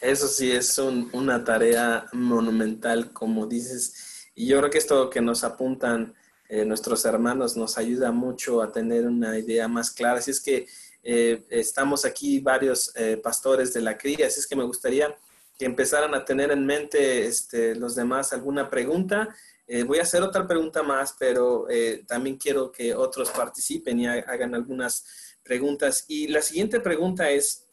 [0.00, 4.30] eso sí es una tarea monumental, como dices.
[4.34, 6.14] Y yo creo que esto que nos apuntan
[6.48, 10.18] eh, nuestros hermanos nos ayuda mucho a tener una idea más clara.
[10.18, 10.66] Así es que
[11.02, 15.14] eh, estamos aquí varios eh, pastores de la cría, así es que me gustaría
[15.58, 19.34] que empezaran a tener en mente este, los demás alguna pregunta.
[19.66, 24.06] Eh, voy a hacer otra pregunta más, pero eh, también quiero que otros participen y
[24.06, 25.04] hagan algunas
[25.42, 26.04] preguntas.
[26.06, 27.66] Y la siguiente pregunta es,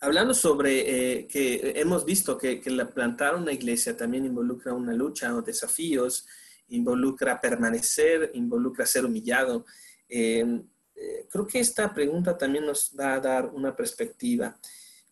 [0.00, 5.34] hablando sobre eh, que hemos visto que, que plantar una iglesia también involucra una lucha
[5.34, 6.26] o desafíos,
[6.68, 9.64] involucra permanecer, involucra ser humillado.
[10.08, 14.58] creo que esta pregunta también nos va a dar una perspectiva.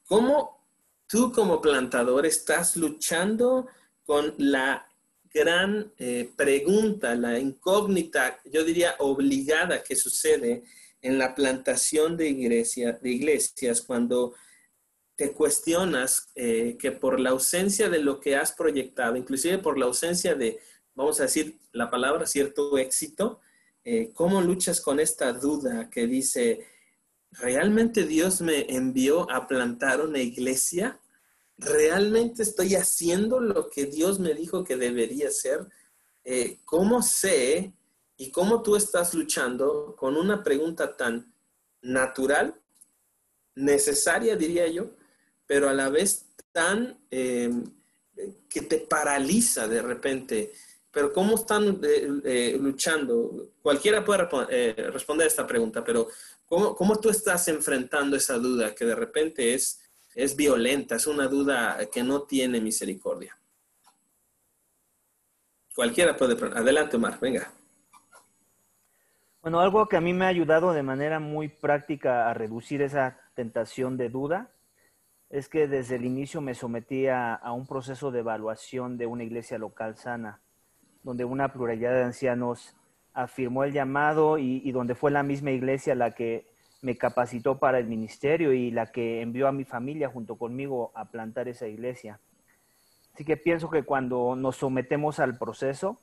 [0.05, 0.56] ¿Cómo
[1.07, 3.66] tú como plantador estás luchando
[4.05, 4.87] con la
[5.33, 10.64] gran eh, pregunta, la incógnita, yo diría obligada que sucede
[11.03, 14.35] en la plantación de, iglesia, de iglesias cuando
[15.14, 19.87] te cuestionas eh, que por la ausencia de lo que has proyectado, inclusive por la
[19.87, 20.59] ausencia de,
[20.95, 23.40] vamos a decir la palabra, cierto éxito,
[23.85, 26.66] eh, ¿cómo luchas con esta duda que dice,
[27.38, 31.01] ¿realmente Dios me envió a plantar una iglesia?
[31.59, 35.66] ¿Realmente estoy haciendo lo que Dios me dijo que debería hacer?
[36.25, 37.72] Eh, ¿Cómo sé
[38.16, 41.33] y cómo tú estás luchando con una pregunta tan
[41.83, 42.55] natural,
[43.55, 44.90] necesaria, diría yo,
[45.46, 47.51] pero a la vez tan eh,
[48.49, 50.53] que te paraliza de repente.
[50.90, 53.51] Pero ¿cómo están eh, luchando?
[53.62, 56.09] Cualquiera puede responder esta pregunta, pero
[56.47, 59.81] ¿cómo, ¿cómo, tú estás enfrentando esa duda que de repente es,
[60.15, 63.37] es violenta, es una duda que no tiene misericordia?
[65.75, 66.35] Cualquiera puede.
[66.57, 67.53] Adelante, Omar, venga.
[69.43, 73.21] Bueno, algo que a mí me ha ayudado de manera muy práctica a reducir esa
[73.35, 74.51] tentación de duda
[75.29, 79.59] es que desde el inicio me sometí a, un proceso de evaluación de una iglesia
[79.59, 80.41] local sana,
[81.03, 82.75] donde una pluralidad de ancianos
[83.16, 86.46] afirmó el llamado y, y, donde fue la misma iglesia la que
[86.83, 91.07] me capacitó para el ministerio y la que envió a mi familia junto conmigo a
[91.07, 92.20] plantar esa iglesia.
[93.14, 95.98] Así que pienso que cuando nos sometemos al proceso,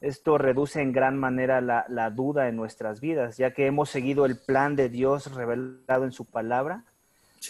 [0.00, 4.36] esto reduce en gran manera la, duda en nuestras vidas, ya que hemos seguido el
[4.36, 6.84] plan de Dios revelado en su palabra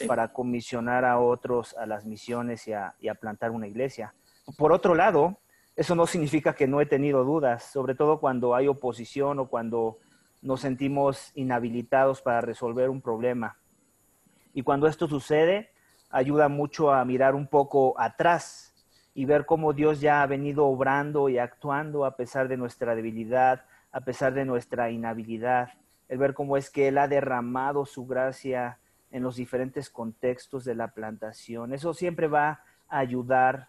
[0.06, 4.14] para comisionar a otros a las misiones y a, plantar una iglesia.
[4.56, 5.38] Por otro lado,
[5.78, 9.98] eso no significa que no he tenido dudas, sobre todo cuando hay oposición o cuando
[10.42, 13.58] nos sentimos inhabilitados para resolver un problema.
[14.52, 15.70] Y cuando esto sucede,
[16.10, 18.74] ayuda mucho a mirar un poco atrás
[19.14, 23.64] y ver cómo Dios ya ha venido obrando y actuando a pesar de nuestra debilidad,
[23.92, 25.74] a pesar de nuestra inhabilidad,
[26.08, 28.80] el ver cómo es que Él ha derramado su gracia
[29.12, 31.72] en los diferentes contextos de la plantación.
[31.72, 33.68] Eso siempre va a ayudar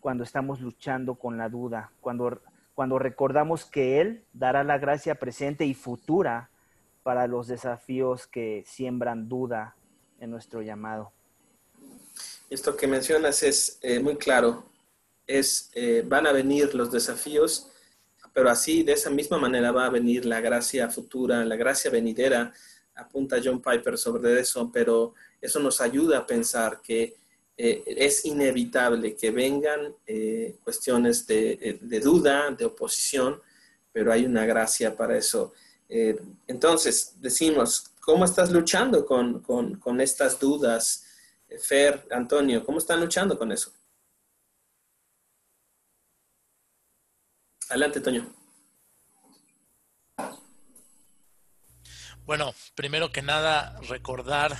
[0.00, 2.40] cuando estamos luchando con la duda, cuando,
[2.74, 6.50] cuando recordamos que Él dará la gracia presente y futura
[7.02, 9.76] para los desafíos que siembran duda
[10.18, 11.12] en nuestro llamado.
[12.48, 14.70] Esto que mencionas es eh, muy claro
[15.30, 17.68] es, eh, van a venir los desafíos,
[18.32, 22.52] pero así, de esa misma manera va a venir la gracia futura, la gracia venidera,
[22.94, 27.16] apunta John Piper sobre eso, pero eso nos ayuda a pensar que
[27.62, 33.40] eh, es inevitable que vengan eh, cuestiones de, duda, de oposición,
[33.92, 35.52] pero hay una gracia para eso.
[36.46, 41.04] entonces, decimos, ¿cómo estás luchando con, con estas dudas?
[41.58, 43.72] Fer, Antonio, ¿cómo están luchando con eso?
[47.68, 48.32] Adelante, Toño.
[52.24, 54.56] Bueno, primero que nada, recordar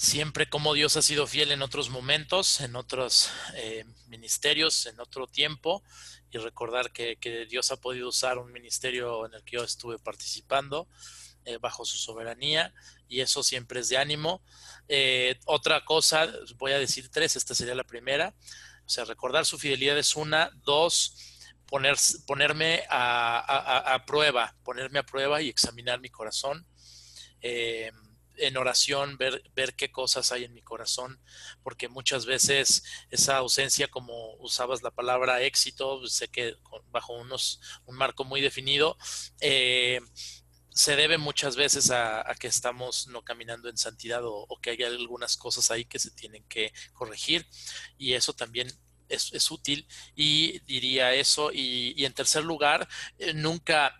[0.00, 5.26] siempre cómo Dios ha sido fiel en otros momentos, en otros eh, ministerios, en otro
[5.26, 5.84] tiempo,
[6.30, 7.18] y recordar que,
[7.50, 10.88] Dios ha podido usar un ministerio en el que yo estuve participando
[11.44, 12.72] eh, bajo su soberanía,
[13.08, 14.42] y eso siempre es de ánimo.
[14.88, 18.34] Eh, otra cosa, voy a decir tres, esta sería la primera,
[18.86, 21.14] o sea, recordar su fidelidad es una, dos,
[21.66, 26.66] poner, ponerme a, prueba, ponerme a prueba y examinar mi corazón.
[27.42, 27.92] Eh,
[28.40, 31.20] en oración, ver, ver qué cosas hay en mi corazón,
[31.62, 36.56] porque muchas veces esa ausencia, como usabas la palabra éxito, sé que
[36.90, 38.96] bajo unos, un marco muy definido,
[39.40, 40.00] eh,
[40.72, 45.36] se debe muchas veces a, que estamos no caminando en santidad o, que hay algunas
[45.36, 47.46] cosas ahí que se tienen que corregir
[47.98, 48.72] y eso también
[49.08, 51.50] es, útil y diría eso.
[51.52, 53.99] Y, en tercer lugar, eh, nunca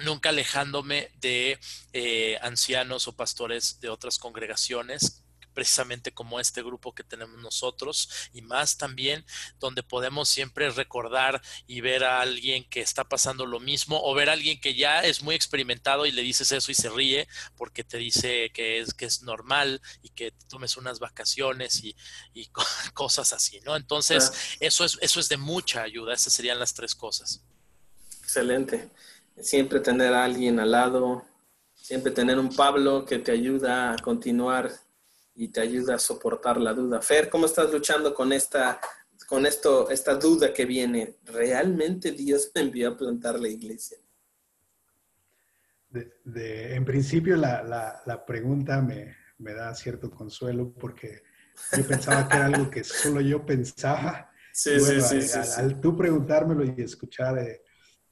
[0.00, 1.58] nunca alejándome de
[1.92, 8.42] eh, ancianos o pastores de otras congregaciones precisamente como este grupo que tenemos nosotros y
[8.42, 9.24] más también
[9.58, 14.30] donde podemos siempre recordar y ver a alguien que está pasando lo mismo o ver
[14.30, 17.84] a alguien que ya es muy experimentado y le dices eso y se ríe porque
[17.84, 21.94] te dice que es, que es normal y que tomes unas vacaciones y,
[22.94, 23.76] cosas así, ¿no?
[23.76, 27.42] Entonces, eso, es, eso es de mucha ayuda, esas serían las tres cosas.
[28.22, 28.90] Excelente.
[29.40, 31.24] Siempre tener a alguien al lado,
[31.74, 34.70] siempre tener un Pablo que te ayuda a continuar
[35.34, 37.00] y te ayuda a soportar la duda.
[37.00, 38.80] Fer, ¿cómo estás luchando con esta,
[39.26, 41.16] con esto, esta duda que viene?
[41.24, 43.98] ¿Realmente Dios me envió a plantar la iglesia?
[46.34, 51.22] en principio la, la, pregunta me, me, da cierto consuelo porque
[51.76, 54.30] yo pensaba que era algo que solo yo pensaba.
[54.52, 57.61] Sí, sí, sí, al, tú preguntármelo y escuchar eh,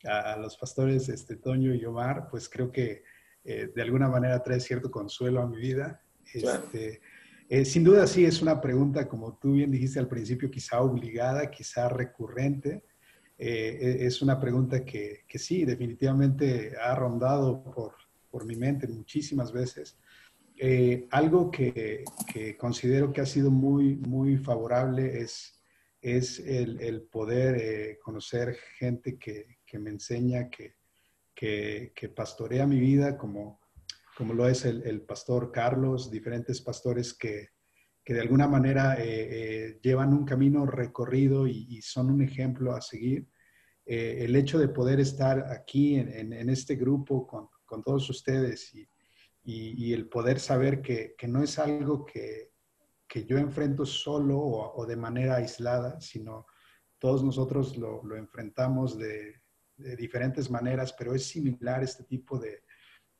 [0.05, 3.03] a, los pastores este, Toño y Omar, pues creo que
[3.45, 6.03] eh, de alguna manera trae cierto consuelo a mi vida.
[6.33, 7.01] Este,
[7.53, 11.51] eh, sin duda sí es una pregunta, como tú bien dijiste al principio, quizá obligada,
[11.51, 12.85] quizá recurrente.
[13.37, 17.95] Eh, e, es una pregunta que, que, sí, definitivamente ha rondado por,
[18.31, 19.99] por mi mente muchísimas veces.
[20.57, 25.61] Eh, algo que, que, considero que ha sido muy, muy favorable es,
[26.01, 30.75] es el, el poder conocer gente que, que, me enseña, que,
[31.35, 33.61] que, pastorea mi vida, como,
[34.17, 37.51] como lo es el, pastor Carlos, diferentes pastores que,
[38.05, 42.81] que de alguna manera eh, eh, llevan un camino recorrido y, son un ejemplo a
[42.81, 43.29] seguir.
[43.87, 48.75] Eh, el hecho de poder estar aquí en, en, este grupo con, con, todos ustedes
[48.75, 48.89] y,
[49.43, 52.51] y, el poder saber que, que no es algo que,
[53.09, 56.47] que yo enfrento solo o, de manera aislada, sino
[56.99, 59.41] todos nosotros lo, lo enfrentamos de,
[59.83, 62.63] de, diferentes maneras, pero es similar este tipo de,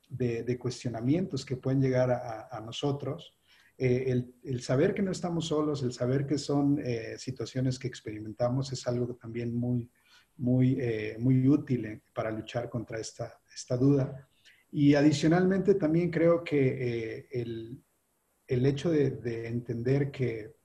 [0.09, 3.37] de cuestionamientos que pueden llegar a, a nosotros.
[3.83, 7.89] Eh, el, el, saber que no estamos solos, el saber que son eh, situaciones que
[7.89, 9.91] experimentamos es algo también muy,
[10.37, 14.29] muy, eh, muy útil para luchar contra esta, esta duda.
[14.71, 17.83] Y adicionalmente también creo que el,
[18.47, 20.57] el, hecho de, de entender que,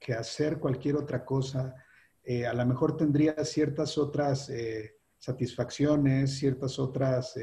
[0.00, 1.76] que, hacer cualquier otra cosa
[2.26, 4.50] a lo mejor tendría ciertas otras
[5.24, 7.34] satisfacciones, ciertas otras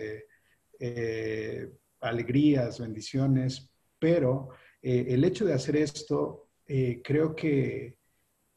[2.01, 3.69] alegrías, bendiciones,
[3.99, 4.49] pero
[4.82, 7.97] eh, el hecho de hacer esto, eh, creo que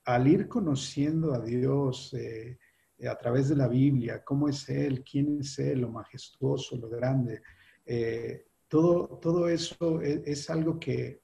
[0.07, 2.59] al ir conociendo a Dios eh,
[3.07, 7.43] a través de la Biblia, cómo es Él, quién es Él, lo majestuoso, lo grande,
[8.69, 11.21] todo, todo eso es, es algo que,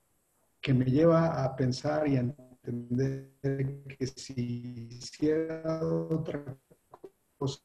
[0.60, 3.32] que, me lleva a pensar y a entender
[3.96, 6.58] que si hiciera otra
[7.40, 7.62] cosa,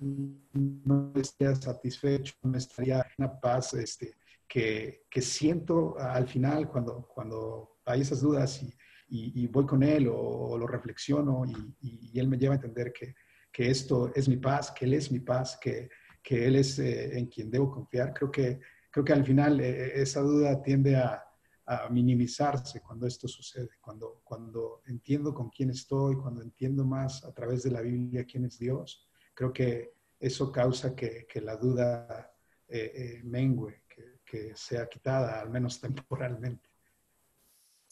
[0.00, 4.14] no estaría satisfecho, no estaría en una paz este,
[4.48, 8.72] que, que, siento al final cuando, cuando hay esas dudas y,
[9.08, 13.14] y, voy con él o, lo reflexiono y, y, él me lleva a entender que,
[13.52, 15.90] que, esto es mi paz, que él es mi paz, que,
[16.22, 18.14] que él es eh, en quien debo confiar.
[18.14, 21.22] Creo que, creo que al final eh, esa duda tiende a,
[21.66, 27.32] a, minimizarse cuando esto sucede, cuando, cuando entiendo con quién estoy, cuando entiendo más a
[27.32, 32.32] través de la Biblia quién es Dios creo que eso causa que, la duda
[32.68, 33.82] eh, eh, mengue,
[34.24, 36.70] que, sea quitada, al menos temporalmente.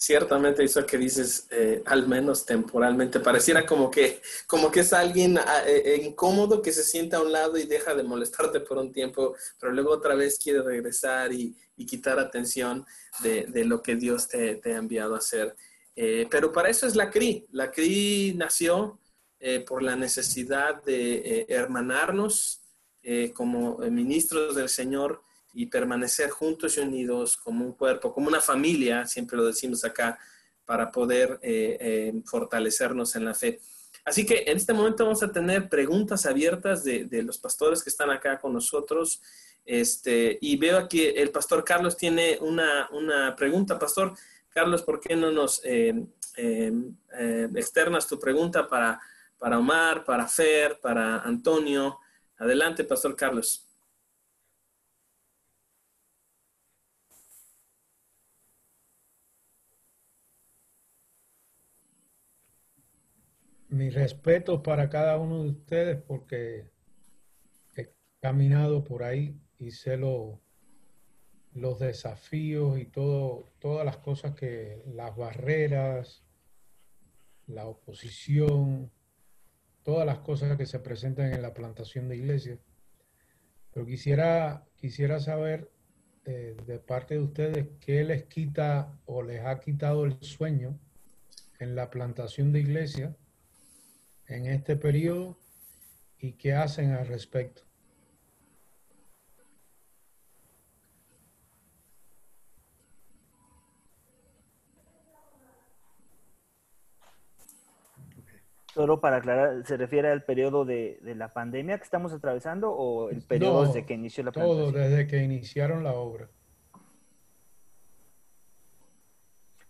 [0.02, 5.36] Ciertamente eso que dices, eh, al menos temporalmente, pareciera como que, como que es alguien
[5.36, 5.62] ah,
[6.02, 9.72] incómodo que se sienta a un lado y deja de molestarte por un tiempo, pero
[9.72, 11.54] luego otra vez quiere regresar y,
[11.86, 12.84] quitar atención
[13.22, 15.56] de, lo que Dios te, ha enviado a hacer.
[16.30, 17.46] pero para eso es la CRI.
[17.52, 19.00] La CRI nació
[19.42, 22.60] eh, por la necesidad de eh, hermanarnos
[23.02, 25.22] eh, como ministros del Señor
[25.52, 30.18] y permanecer juntos y unidos como un cuerpo, como una familia, siempre lo decimos acá,
[30.64, 31.40] para poder
[32.24, 33.60] fortalecernos en la fe.
[34.04, 38.10] Así que en este momento vamos a tener preguntas abiertas de, los pastores que están
[38.10, 39.20] acá con nosotros.
[39.64, 43.78] Este, y veo aquí el pastor Carlos tiene una, una pregunta.
[43.78, 44.14] Pastor
[44.48, 45.60] Carlos, ¿por qué no nos
[46.36, 49.00] externas tu pregunta para
[49.40, 51.98] para Omar, para Fer, para Antonio.
[52.38, 53.66] Adelante, Pastor Carlos.
[63.80, 66.70] Mi respeto para cada uno de ustedes porque
[67.74, 75.16] he caminado por ahí y sé los desafíos y todo, todas las cosas que, las
[75.16, 76.22] barreras,
[77.46, 78.92] la oposición,
[79.82, 82.58] todas las cosas que se presentan en la plantación de iglesia.
[83.72, 85.70] Pero quisiera, quisiera saber
[86.26, 90.78] eh, de parte de ustedes qué les quita o les ha quitado el sueño
[91.60, 93.16] en la plantación de iglesia
[94.30, 95.36] en este periodo
[96.18, 97.62] y qué hacen al respecto.
[108.72, 113.20] Solo para aclarar, ¿se refiere al periodo de, la pandemia que estamos atravesando o el
[113.22, 114.64] periodo desde que inició la pandemia?
[114.64, 116.28] Todo, desde que iniciaron la obra.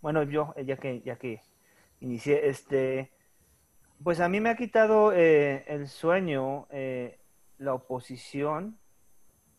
[0.01, 1.41] Bueno, yo, ya que, ya que
[1.99, 3.11] inicié, este,
[4.03, 7.19] pues a mí me ha quitado eh, el sueño eh,
[7.57, 8.77] la oposición,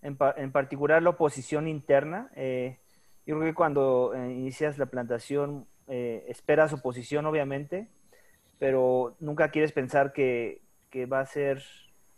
[0.03, 2.30] en, en, particular la oposición interna.
[2.34, 7.88] yo creo que cuando inicias la plantación esperas oposición, obviamente,
[8.62, 10.62] pero nunca quieres pensar que,
[11.12, 11.64] va a ser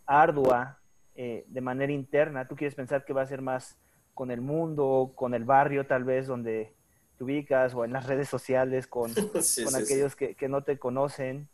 [0.04, 0.78] ardua
[1.14, 2.46] eh, de manera interna.
[2.46, 3.78] Tú quieres pensar que va a ser más
[4.12, 6.74] con el mundo, con el barrio tal vez donde
[7.16, 9.10] te ubicas o en las redes sociales con,
[9.74, 11.48] aquellos Que, no te conocen.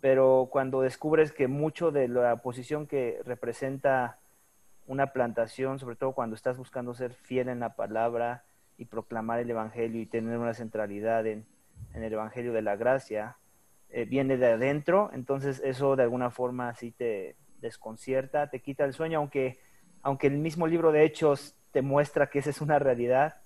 [0.00, 4.18] Pero cuando descubres que mucho de la posición que representa
[4.86, 8.44] una plantación, sobre todo cuando estás buscando ser fiel en la palabra
[8.78, 11.44] y proclamar el Evangelio y tener una centralidad en,
[11.94, 13.36] en el Evangelio de la gracia,
[13.90, 18.94] eh, viene de adentro, entonces eso de alguna forma sí te desconcierta, te quita el
[18.94, 19.58] sueño, aunque,
[20.02, 23.42] aunque el mismo libro de Hechos te muestra que esa es una realidad,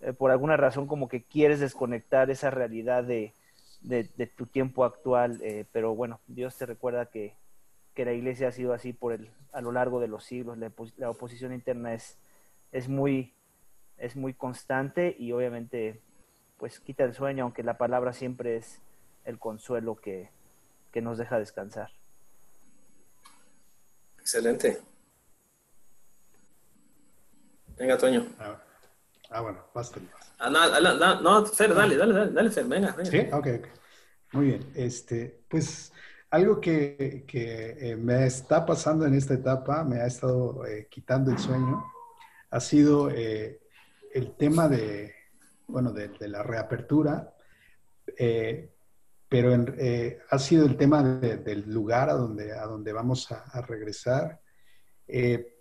[0.00, 3.34] eh, por alguna razón como que quieres desconectar esa realidad de,
[4.36, 7.36] tu tiempo actual, eh, pero bueno, Dios te recuerda que,
[7.96, 11.52] la iglesia ha sido así por el, a lo largo de los siglos, la, oposición
[11.52, 12.18] interna es,
[12.72, 13.34] es, muy,
[13.98, 16.00] es muy constante y obviamente
[16.56, 18.80] pues quita el sueño, aunque la palabra siempre es
[19.24, 20.30] el consuelo que,
[21.00, 21.90] nos deja descansar.
[24.18, 24.78] Excelente.
[27.76, 28.26] Venga, Toño.
[28.38, 28.62] Ah,
[29.32, 30.00] ah bueno, basta.
[30.38, 33.10] Ah, no, no, Fer, dale, dale, dale, dale, Fer, venga, venga.
[33.10, 33.82] Sí, ok, ok.
[34.32, 34.72] Muy bien.
[34.74, 35.92] Este, pues
[36.32, 41.38] algo que, eh, me está pasando en esta etapa, me ha estado eh, quitando el
[41.38, 41.84] sueño,
[42.50, 43.60] ha sido eh,
[44.14, 45.14] el tema de,
[45.66, 47.34] bueno, de, la reapertura,
[49.28, 49.66] pero
[50.30, 54.40] ha sido el tema del lugar a donde, a donde vamos a, regresar.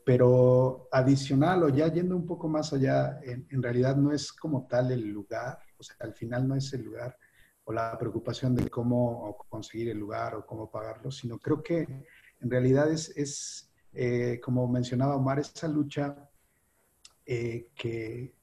[0.05, 4.67] Pero adicional o ya yendo un poco más allá, en, en realidad no es como
[4.67, 7.17] tal el lugar, o sea, al final no es el lugar,
[7.63, 11.81] o la preocupación de cómo conseguir el lugar o cómo pagarlo, sino creo que
[12.39, 16.29] en realidad es, es eh, como mencionaba Omar, esa lucha
[17.25, 18.35] eh, que,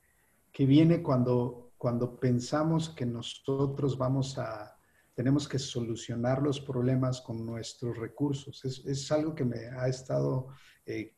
[0.53, 4.77] que, viene cuando, cuando pensamos que nosotros vamos a,
[5.15, 8.65] tenemos que solucionar los problemas con nuestros recursos.
[8.65, 10.49] Es, es algo que me ha estado
[10.87, 11.17] eh,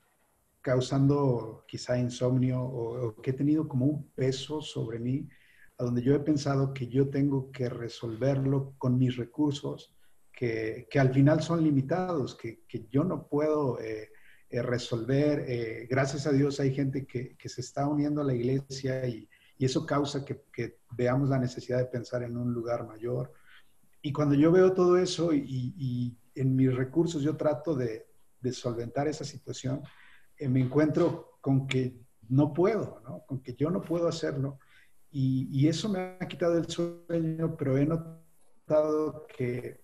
[0.60, 5.28] causando quizá insomnio o, que he tenido como un peso sobre mí
[5.78, 9.94] a donde yo he pensado que yo tengo que resolverlo con mis recursos,
[10.30, 14.10] que, que al final son limitados, que, que yo no puedo eh,
[14.50, 15.44] eh, resolver.
[15.48, 19.26] Eh, gracias a Dios hay gente que, que, se está uniendo a la iglesia y,
[19.56, 20.44] y eso causa que,
[20.90, 23.32] veamos la necesidad de pensar en un lugar mayor.
[24.02, 28.06] Y cuando yo veo todo eso y, y en mis recursos yo trato de,
[28.40, 29.82] de solventar esa situación,
[30.48, 31.96] me encuentro con que
[32.28, 33.24] no puedo, ¿no?
[33.26, 34.58] con que yo no puedo hacerlo
[35.12, 39.80] y, eso me ha quitado el sueño, pero he notado que,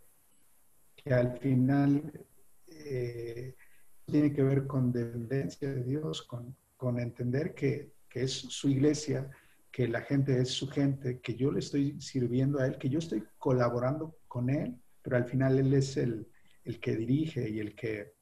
[0.95, 2.25] que al final
[2.69, 3.57] eh,
[4.05, 9.29] tiene que ver con dependencia de Dios, con, con entender que, que, es su iglesia,
[9.73, 13.01] que la gente es su gente, que yo le estoy sirviendo a Él, que yo
[13.01, 16.29] estoy colaborando con Él, pero al final Él es el,
[16.63, 18.16] el que dirige y el que,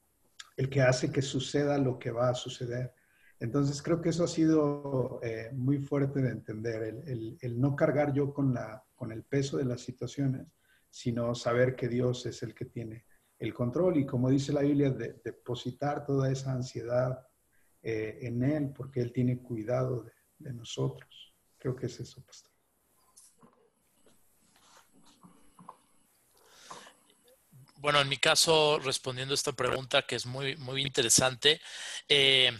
[0.55, 2.93] el que hace que suceda lo que va a suceder.
[3.39, 8.33] Entonces creo que eso ha sido eh, muy fuerte de entender, el, no cargar yo
[8.33, 10.47] con, la, con el peso de las situaciones,
[10.89, 13.05] sino saber que Dios es el que tiene
[13.37, 17.27] el control y como dice la Biblia, depositar toda esa ansiedad
[17.83, 21.35] eh, en Él, porque Él tiene cuidado de, de nosotros.
[21.57, 22.54] Creo que es eso, pastor.
[27.85, 31.61] Bueno, en mi caso, respondiendo a esta pregunta que es muy, muy interesante,
[32.09, 32.51] eh,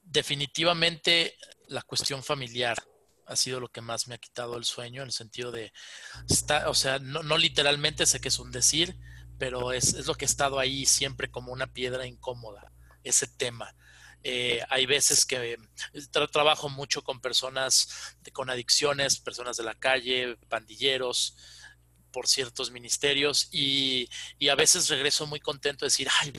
[0.00, 1.36] definitivamente
[1.66, 2.78] la cuestión familiar
[3.26, 5.72] ha sido lo que más me ha quitado el sueño, en el sentido de,
[6.66, 8.96] o sea, no, literalmente sé que es un decir,
[9.40, 12.72] pero es, lo que ha estado ahí siempre como una piedra incómoda,
[13.02, 13.74] ese tema.
[14.22, 15.58] Eh, hay veces que
[16.30, 21.36] trabajo mucho con personas con adicciones, personas de la calle, pandilleros,
[22.12, 24.08] por ciertos ministerios y,
[24.50, 26.32] a veces regreso muy contento de decir, ay,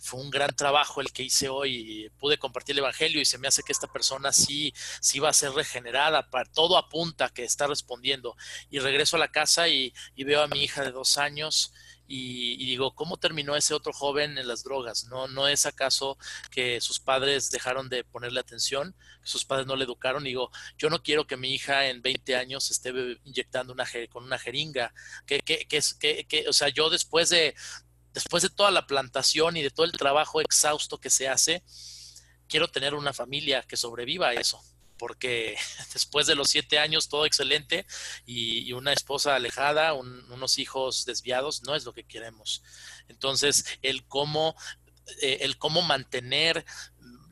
[0.00, 3.46] fue un gran trabajo el que hice hoy, pude compartir el Evangelio y se me
[3.46, 7.68] hace que esta persona sí, sí va a ser regenerada, para, todo apunta que está
[7.68, 8.36] respondiendo.
[8.68, 11.72] Y regreso a la casa y, y veo a mi hija de dos años
[12.14, 15.06] y, digo, ¿cómo terminó ese otro joven en las drogas?
[15.06, 16.18] ¿No, ¿No es acaso
[16.50, 20.24] que sus padres dejaron de ponerle atención, que sus padres no le educaron?
[20.24, 22.92] digo, yo no quiero que mi hija en 20 años esté
[23.24, 24.92] inyectando una, con una jeringa.
[25.24, 27.54] Que, que, que, que, o sea, yo después de,
[28.12, 31.62] después de toda la plantación y de todo el trabajo exhausto que se hace,
[32.46, 34.62] quiero tener una familia que sobreviva a eso
[35.02, 35.56] porque
[35.92, 37.86] después de los siete años todo excelente
[38.24, 42.62] y, una esposa alejada, unos hijos desviados, no es lo que queremos.
[43.08, 44.54] Entonces, el cómo,
[45.20, 46.64] eh, el cómo mantener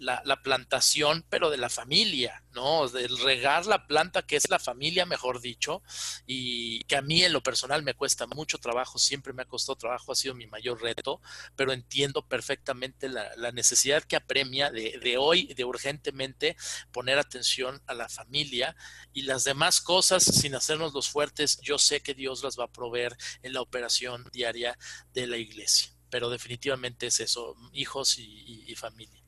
[0.00, 2.86] la, plantación, pero de la familia, ¿no?
[2.86, 5.82] El regar la planta, que es la familia, mejor dicho,
[6.26, 9.76] y que a mí en lo personal me cuesta mucho trabajo, siempre me ha costado
[9.76, 11.20] trabajo, ha sido mi mayor reto,
[11.54, 16.56] pero entiendo perfectamente la, necesidad que apremia de, de, hoy, de urgentemente
[16.92, 18.76] poner atención a la familia
[19.12, 22.72] y las demás cosas, sin hacernos los fuertes, yo sé que Dios las va a
[22.72, 24.78] proveer en la operación diaria
[25.12, 29.19] de la iglesia, pero definitivamente es eso, hijos y familia.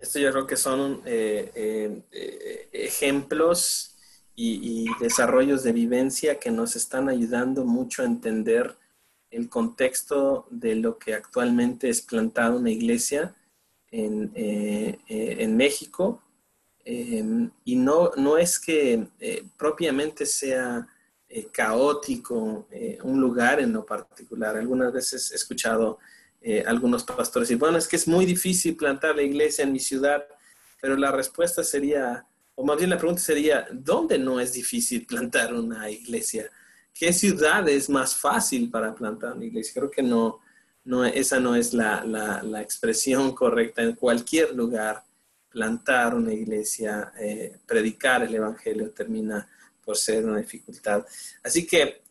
[0.00, 3.96] Esto yo creo que son eh, eh, eh, ejemplos
[4.34, 8.74] y, desarrollos de vivencia que nos están ayudando mucho a entender
[9.30, 13.34] el contexto de lo que actualmente es plantado una iglesia
[13.90, 16.22] en, en México.
[16.84, 19.06] Em, y no, no es que
[19.58, 20.88] propiamente sea
[21.52, 22.66] caótico
[23.02, 24.56] un lugar en lo particular.
[24.56, 25.98] Algunas veces he escuchado
[26.66, 30.24] algunos pastores decir, bueno, es que es muy difícil plantar la iglesia en mi ciudad,
[30.80, 32.24] pero la respuesta sería,
[32.54, 36.50] o más bien la pregunta sería, ¿dónde no es difícil plantar una iglesia?
[36.94, 39.72] ¿Qué ciudad es más fácil para plantar una iglesia?
[39.74, 40.40] Creo que no,
[40.84, 43.82] no esa no es la, la, expresión correcta.
[43.82, 45.04] En cualquier lugar,
[45.48, 49.48] plantar una iglesia, eh, predicar el Evangelio termina
[49.84, 51.04] por ser una dificultad.
[51.42, 52.02] Así que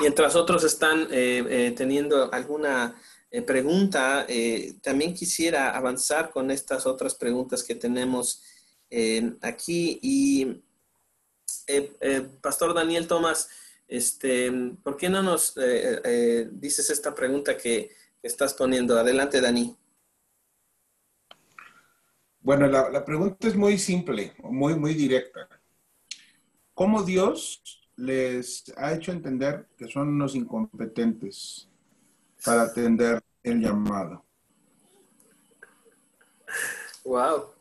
[0.00, 2.94] mientras otros están eh, eh, teniendo alguna
[3.46, 4.26] pregunta,
[4.82, 8.42] también quisiera avanzar con estas otras preguntas que tenemos
[9.40, 9.98] aquí.
[10.02, 10.62] Y
[12.42, 13.48] Pastor Daniel Tomás,
[13.90, 14.52] este,
[14.84, 17.90] ¿Por qué no nos eh, eh, dices esta pregunta que
[18.22, 18.96] estás poniendo?
[18.96, 19.76] Adelante, Dani.
[22.40, 25.48] Bueno, la, pregunta es muy simple, muy, muy directa.
[26.72, 31.68] ¿Cómo Dios les ha hecho entender que son unos incompetentes
[32.44, 34.24] para atender el llamado?
[37.04, 37.54] Wow.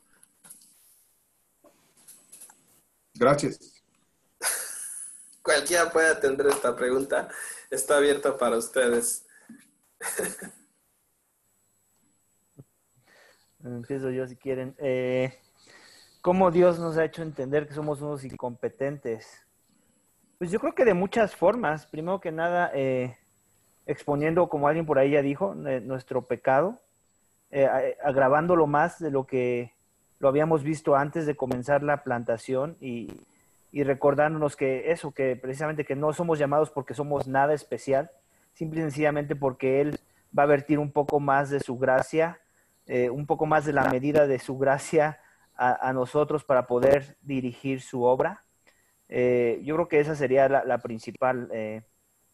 [3.15, 3.79] Gracias
[5.49, 7.27] cualquiera puede atender esta pregunta.
[7.71, 9.25] Está abierto para ustedes.
[13.63, 14.75] Empiezo yo si quieren.
[14.77, 15.33] Eh,
[16.21, 19.43] ¿Cómo Dios nos ha hecho entender que somos unos incompetentes?
[20.37, 21.87] Pues yo creo que de muchas formas.
[21.87, 23.17] Primero que nada, eh,
[23.91, 26.79] exponiendo, como alguien por ahí ya dijo, eh, nuestro pecado,
[28.03, 29.73] agravándolo más de lo que
[30.19, 33.09] lo habíamos visto antes de comenzar la plantación y,
[33.71, 38.09] y recordándonos que eso, que precisamente que no somos llamados porque somos nada especial,
[38.53, 39.99] simple y sencillamente porque Él
[40.37, 42.39] va a vertir un poco más de su gracia,
[42.87, 45.19] eh, un poco más de la medida de su gracia
[45.55, 48.45] a, nosotros para poder dirigir su obra.
[49.09, 51.81] Eh, yo creo que esa sería la, principal, eh,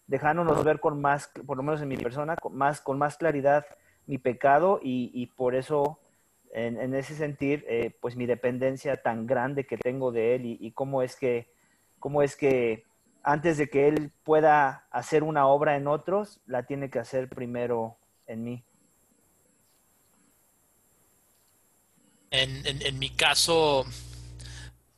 [0.07, 3.65] dejándonos ver con más, por lo menos en mi persona, con más, con más claridad
[4.07, 5.99] mi pecado y, y por eso
[6.55, 11.01] en, ese sentir, eh, pues mi dependencia tan grande que tengo de Él y, cómo
[11.01, 11.51] es que,
[11.99, 12.85] cómo es que
[13.23, 17.97] antes de que Él pueda hacer una obra en otros, la tiene que hacer primero
[18.25, 18.63] en mí.
[22.31, 23.85] En, mi caso,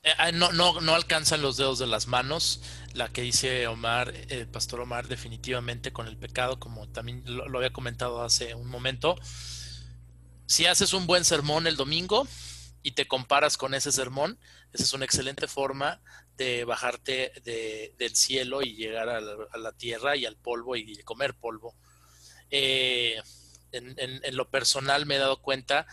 [0.08, 2.62] eh, ah, no, no, alcanzan los dedos de las manos.
[2.94, 7.72] La que dice Omar, el pastor Omar, definitivamente con el pecado, como también lo había
[7.72, 9.18] comentado hace un momento
[10.48, 12.28] si haces un buen sermón el domingo
[12.82, 14.40] y te comparas con ese sermón,
[14.72, 16.02] esa es una excelente forma
[16.38, 17.34] de bajarte
[17.98, 21.76] del cielo y llegar a la, tierra y al polvo y comer polvo.
[22.50, 23.22] Eh,
[23.74, 25.86] en, lo personal me he dado cuenta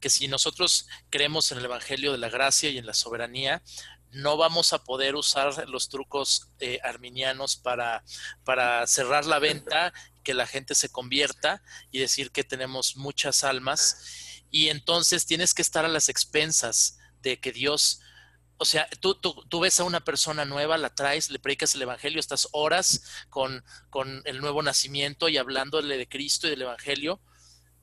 [0.00, 3.62] que si nosotros creemos en el Evangelio de la Gracia y en la soberanía,
[4.10, 8.04] no vamos a poder usar los trucos eh, arminianos para,
[8.44, 9.92] para cerrar la venta
[10.24, 14.42] que la gente se convierta y decir que tenemos muchas almas.
[14.50, 18.00] Y entonces tienes que estar a las expensas de que Dios,
[18.56, 22.18] o sea, tú, tú, ves a una persona nueva, la traes, le predicas el Evangelio,
[22.18, 27.20] estás horas con, con el nuevo nacimiento y hablándole de Cristo y del Evangelio,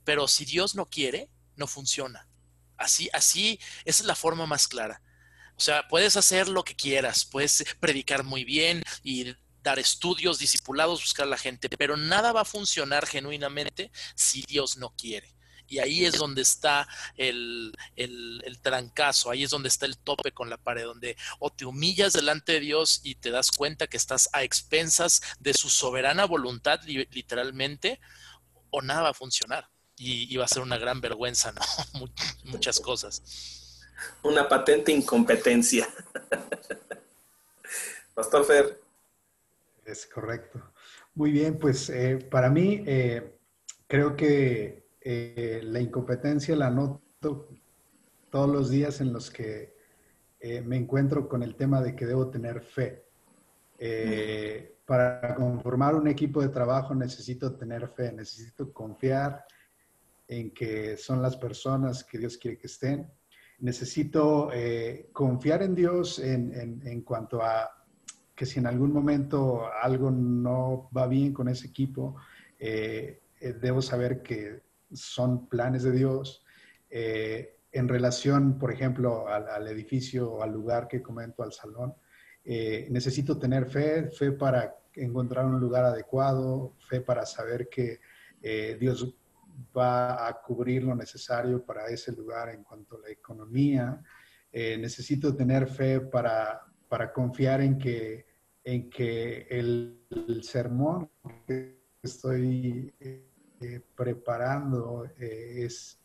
[0.04, 2.28] pero si Dios no quiere, no funciona.
[2.78, 5.02] Así, así, esa es la forma más clara.
[5.58, 11.02] O sea, puedes hacer lo que quieras, puedes predicar muy bien y dar estudios, discipulados,
[11.02, 15.34] buscar a la gente, pero nada va a funcionar genuinamente si Dios no quiere.
[15.68, 16.88] Y ahí es donde está
[17.18, 21.66] el, el, trancazo, ahí es donde está el tope con la pared, donde o te
[21.66, 26.26] humillas delante de Dios y te das cuenta que estás a expensas de su soberana
[26.26, 28.00] voluntad, literalmente,
[28.70, 29.68] o nada va a funcionar.
[29.98, 31.62] Y, va a ser una gran vergüenza, ¿no?
[32.52, 33.86] Muchas cosas.
[34.24, 35.88] Una patente incompetencia.
[38.14, 38.82] Pastor Fer.
[39.86, 40.62] Es correcto.
[41.14, 43.38] Muy bien, pues eh, para mí eh,
[43.88, 47.50] creo que eh, la incompetencia la noto
[48.30, 49.74] todos los días en los que
[50.64, 53.06] me encuentro con el tema de que debo tener fe.
[54.86, 59.46] para conformar un equipo de trabajo necesito tener fe, necesito confiar
[60.28, 63.12] en que son las personas que Dios quiere que estén.
[63.60, 64.50] Necesito
[65.14, 67.70] confiar en Dios en cuanto a
[68.36, 72.18] que si en algún momento algo no va bien con ese equipo,
[72.60, 74.62] eh, eh, debo saber que
[74.92, 76.44] son planes de Dios.
[76.90, 81.94] Eh, en relación, por ejemplo, al, edificio o al lugar que comento, al salón,
[82.44, 88.00] eh, necesito tener fe, fe para encontrar un lugar adecuado, fe para saber que
[88.42, 89.14] eh, Dios
[89.76, 94.02] va a cubrir lo necesario para ese lugar en cuanto a la economía.
[94.52, 98.26] Eh, necesito tener fe para, para confiar en que,
[98.64, 101.10] en que el, sermón
[101.46, 102.94] que estoy
[103.96, 106.00] preparando es,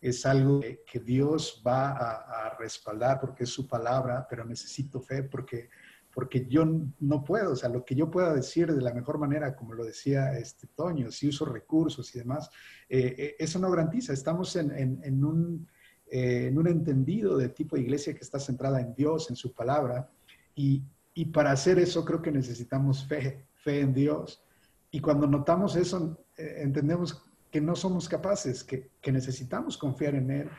[0.00, 5.68] es algo que Dios va a, respaldar porque es su palabra, pero necesito fe porque,
[6.16, 6.64] porque yo
[6.98, 9.84] no puedo, o sea, lo que yo pueda decir de la mejor manera, como lo
[9.84, 12.48] decía este Toño, si uso recursos y demás,
[12.88, 14.14] eh, eh, eso no garantiza.
[14.14, 15.68] Estamos en, en, un,
[16.10, 19.52] eh, en un entendido de tipo de iglesia que está centrada en Dios, en su
[19.52, 20.08] palabra,
[20.54, 24.42] y, y para hacer eso creo que necesitamos fe, fe en Dios.
[24.90, 30.50] Y cuando notamos eso, entendemos que no somos capaces, que, necesitamos confiar en Él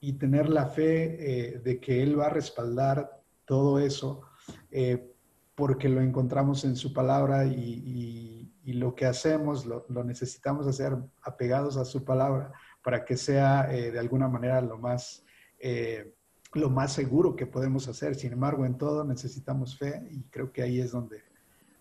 [0.00, 4.22] y tener la fe eh, de que Él va a respaldar todo eso,
[4.70, 5.10] eh,
[5.54, 11.84] porque lo encontramos en su palabra y, lo que hacemos lo, necesitamos hacer apegados a
[11.84, 12.50] su palabra
[12.82, 15.22] para que sea eh, de alguna manera lo más,
[16.54, 18.14] lo más seguro que podemos hacer.
[18.14, 21.22] Sin embargo, en todo necesitamos fe y creo que ahí es donde,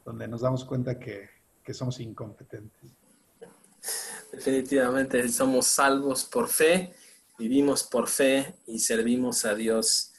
[0.05, 1.29] donde nos damos cuenta que,
[1.63, 2.91] que somos incompetentes.
[4.31, 6.93] Definitivamente somos salvos por fe,
[7.37, 10.12] vivimos por fe y servimos a Dios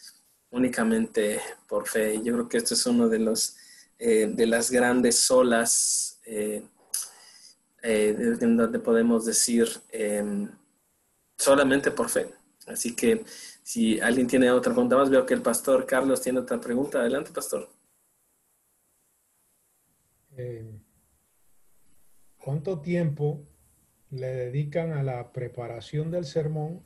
[0.54, 2.20] únicamente por fe.
[2.22, 3.56] Yo creo que esto es uno de los
[3.98, 6.66] eh, de las grandes solas eh,
[7.82, 10.50] eh, donde podemos decir em,
[11.36, 12.26] solamente por fe.
[12.66, 13.24] Así que
[13.62, 17.00] si alguien tiene otra pregunta más, veo que el pastor Carlos tiene otra pregunta.
[17.00, 17.68] Adelante, pastor.
[22.38, 23.46] ¿Cuánto tiempo
[24.10, 26.82] le dedican a la preparación del sermón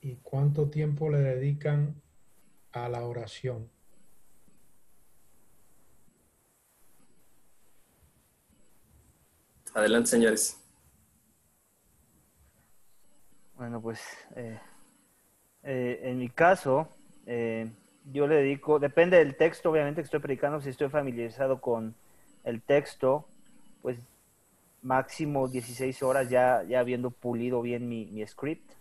[0.00, 2.00] y cuánto tiempo le dedican
[2.84, 3.70] a la oración.
[9.74, 10.58] Adelante, señores.
[13.56, 14.00] Bueno, pues
[14.36, 14.58] eh,
[15.62, 16.88] eh, en mi caso,
[17.26, 17.70] eh,
[18.12, 21.94] yo le dedico, depende del texto, obviamente que estoy predicando, si estoy familiarizado con
[22.44, 23.26] el texto,
[23.82, 23.98] pues
[24.82, 28.72] máximo 16 horas ya, ya habiendo pulido bien mi, mi script.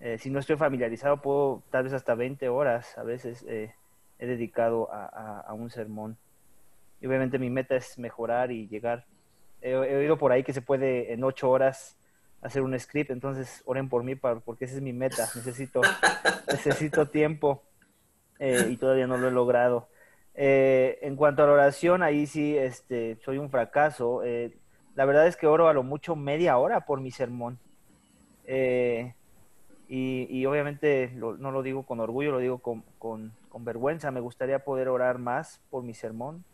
[0.00, 3.74] Eh, si no estoy familiarizado, puedo tal vez hasta 20 horas a veces eh,
[4.18, 6.16] he dedicado a, a, un sermón.
[7.00, 9.06] Y obviamente mi meta es mejorar y llegar.
[9.60, 11.96] He, oído por ahí que se puede en 8 horas
[12.42, 15.28] hacer un script, entonces oren por mí para, porque esa es mi meta.
[15.34, 15.80] Necesito,
[16.50, 17.62] necesito tiempo
[18.38, 19.88] eh, y todavía no lo he logrado.
[20.34, 24.22] en cuanto a la oración, ahí sí este, soy un fracaso.
[24.94, 27.58] La verdad es que oro a lo mucho media hora por mi sermón.
[28.46, 29.14] Eh,
[29.96, 34.10] y, obviamente no lo digo con orgullo, lo digo con, con, vergüenza.
[34.10, 36.44] Me gustaría poder orar más por mi sermón.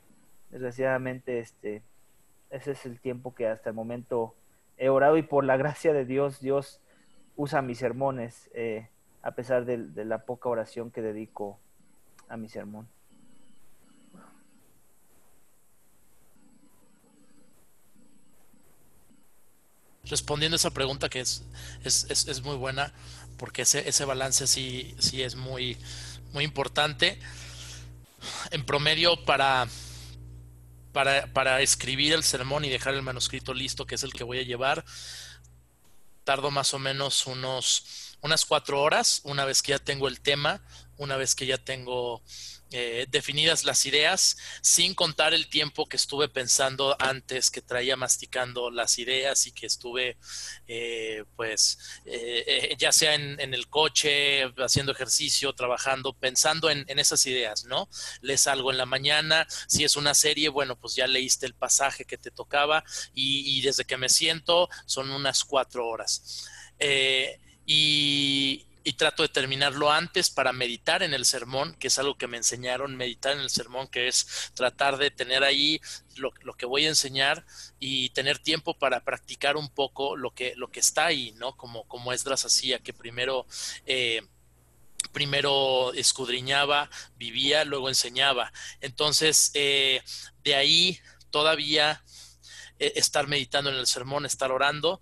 [0.51, 1.83] Desgraciadamente, este,
[2.51, 4.35] ese es el tiempo que hasta el momento
[4.77, 6.83] he orado y por la gracia de Dios, Dios
[7.35, 8.91] usa mis sermones, eh,
[9.23, 11.59] a pesar de la poca oración que dedico
[12.29, 12.89] a mi sermón.
[20.11, 21.43] Respondiendo a esa pregunta que es,
[21.85, 22.93] es, muy buena,
[23.37, 25.79] porque ese, ese balance sí, sí es muy,
[26.33, 27.19] muy importante.
[28.51, 29.67] En promedio, para,
[30.93, 34.41] para, para escribir el sermón y dejar el manuscrito listo, que es el que voy
[34.41, 34.85] a llevar,
[36.25, 40.61] tardo más o menos unos, unas cuatro horas, una vez que ya tengo el tema,
[40.99, 42.23] una vez que ya tengo
[42.73, 48.71] eh, definidas las ideas, sin contar el tiempo que estuve pensando antes, que traía masticando
[48.71, 50.19] las ideas y que estuve,
[50.69, 57.65] eh, pues, eh, ya sea en, el coche, haciendo ejercicio, trabajando, pensando en, esas ideas,
[57.65, 57.89] ¿no?
[58.21, 62.05] Lees algo en la mañana, si es una serie, bueno, pues ya leíste el pasaje
[62.05, 66.47] que te tocaba y, y desde que me siento son unas cuatro horas.
[67.67, 72.27] y, y trato de terminarlo antes para meditar en el sermón, que es algo que
[72.27, 75.81] me enseñaron, meditar en el sermón, que es tratar de tener ahí
[76.17, 77.45] lo, que voy a enseñar
[77.79, 81.57] y tener tiempo para practicar un poco lo que, lo que está ahí, ¿no?
[81.57, 83.47] Como, como Esdras hacía, que primero...
[83.87, 84.23] Eh,
[85.13, 88.53] primero escudriñaba, vivía, luego enseñaba.
[88.83, 90.03] Entonces, eh,
[90.45, 91.01] de ahí
[91.31, 92.05] todavía
[92.79, 95.01] eh, estar meditando en el sermón, estar orando,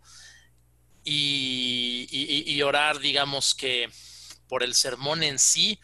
[1.05, 3.90] y, orar, digamos que
[4.49, 5.78] por el sermón en sí.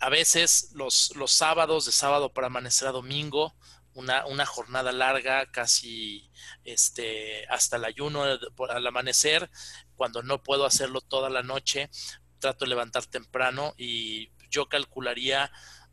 [0.00, 3.54] A veces los, los sábados, de sábado para amanecer a domingo,
[3.94, 6.30] una, una, jornada larga, casi
[6.64, 9.50] este, hasta el ayuno al amanecer.
[9.96, 11.90] Cuando no puedo hacerlo toda la noche,
[12.38, 15.50] trato de levantar temprano y yo calcularía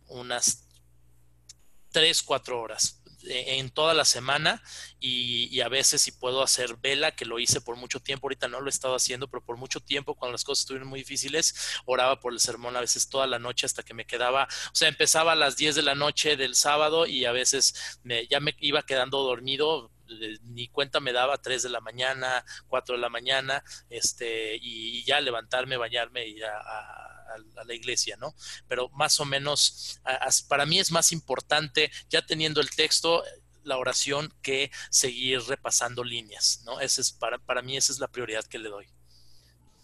[0.07, 0.67] unas
[1.91, 4.61] tres, cuatro horas en toda la semana
[4.99, 8.61] y, a veces si puedo hacer vela, que lo hice por mucho tiempo, ahorita no
[8.61, 11.55] lo he estado haciendo, pero por mucho tiempo cuando las cosas estuvieron muy difíciles,
[11.86, 14.88] oraba por el sermón a veces toda la noche hasta que me quedaba, o sea,
[14.88, 18.55] empezaba a las 10 de la noche del sábado y a veces me, ya me
[18.59, 19.91] iba quedando dormido,
[20.43, 25.19] ni cuenta me daba 3 de la mañana, 4 de la mañana, este, y, ya
[25.22, 27.11] levantarme, bañarme y a, a,
[27.66, 28.34] la iglesia, ¿no?
[28.68, 30.00] Pero más o menos,
[30.48, 33.24] para mí es más importante, ya teniendo el texto,
[33.64, 36.80] la oración que seguir repasando líneas, ¿no?
[36.80, 38.88] Ese es para, para mí esa es la prioridad que le doy.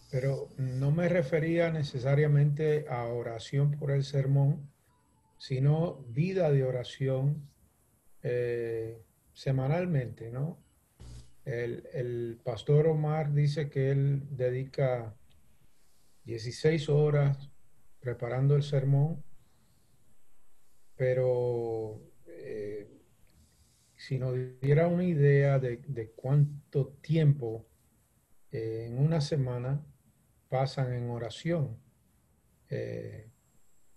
[0.10, 4.72] Pero no me refería necesariamente a oración por el sermón,
[5.38, 7.50] sino vida de oración
[8.24, 9.02] eh,
[9.34, 10.58] semanalmente, ¿no?
[11.46, 15.16] El, el, pastor Omar dice que él dedica
[16.28, 17.50] 16 horas
[18.02, 19.24] preparando el sermón,
[20.98, 22.86] pero eh,
[23.96, 27.66] si nos diera una idea de, cuánto tiempo
[28.52, 29.86] eh, en una semana
[30.50, 31.80] pasan en oración,
[32.70, 33.30] eh,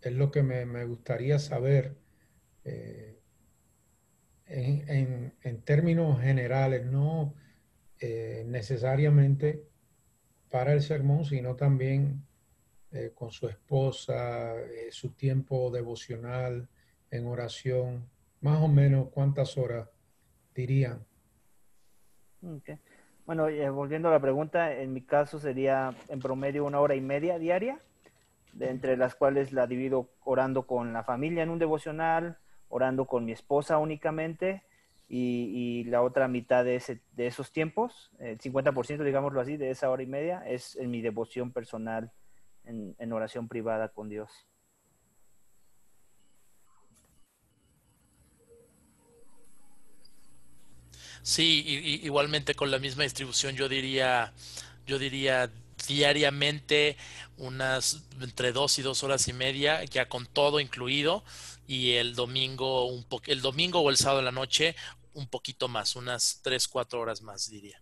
[0.01, 1.97] es lo que me, gustaría saber
[4.47, 7.35] en, en, términos generales, no
[8.01, 9.70] necesariamente
[10.51, 12.25] para el sermón, sino también
[12.93, 16.69] eh, con su esposa, eh, su tiempo devocional
[17.11, 18.09] en oración,
[18.41, 19.89] más o menos cuántas horas
[20.55, 21.05] dirían.
[23.27, 27.39] Bueno, volviendo a la pregunta, en mi caso sería en promedio una hora y media
[27.39, 27.81] diaria,
[28.53, 32.39] de entre las cuales la divido orando con la familia en un devocional,
[32.69, 34.65] orando con mi esposa únicamente
[35.13, 39.91] y, la otra mitad de, ese, de esos tiempos, el 50%, digámoslo así, de esa
[39.91, 42.13] hora y media, es en mi devoción personal,
[42.65, 44.31] en, oración privada con Dios.
[51.23, 54.33] Sí, igualmente con la misma distribución, yo diría,
[54.87, 55.51] yo diría
[55.89, 56.97] diariamente
[57.37, 61.25] unas entre dos y dos horas y media, ya con todo incluido,
[61.67, 64.75] y el domingo, un el domingo o el sábado de la noche,
[65.15, 67.81] un poquito más, unas 3, 4 horas más, diría.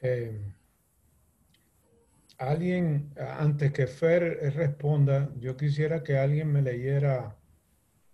[0.00, 0.54] Eh,
[2.38, 7.36] alguien, antes que Fer responda, yo quisiera que alguien me leyera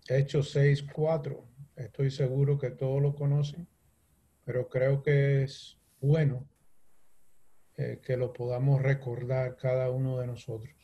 [0.08, 1.44] Hechos 6, 4.
[1.76, 3.66] Estoy seguro que todos lo conocen,
[4.44, 6.48] pero creo que es bueno
[7.76, 10.83] eh, que lo podamos recordar cada uno de nosotros.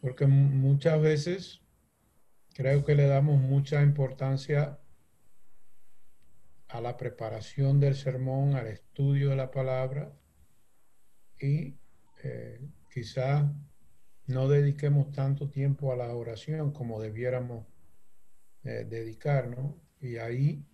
[0.00, 1.60] Porque muchas veces
[2.54, 4.78] creo que le damos mucha importancia
[6.68, 10.12] a la preparación del sermón, al estudio de la palabra
[11.38, 11.78] y
[12.22, 12.60] eh,
[12.92, 13.52] quizá
[14.26, 17.66] no dediquemos tanto tiempo a la oración como debiéramos
[18.64, 19.80] eh, dedicar, ¿no?
[20.00, 20.64] Y ahí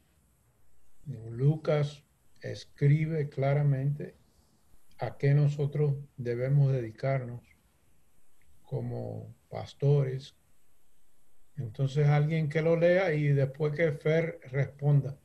[1.05, 2.05] Lucas
[2.41, 4.17] escribe claramente
[4.99, 7.43] a qué nosotros debemos dedicarnos
[8.73, 10.35] como pastores.
[11.59, 15.19] Entonces alguien que lo lea y después que Fer responda.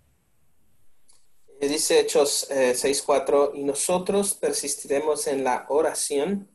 [1.62, 6.50] Eh, dice Hechos 6.4, eh, y nosotros persistiremos en la oración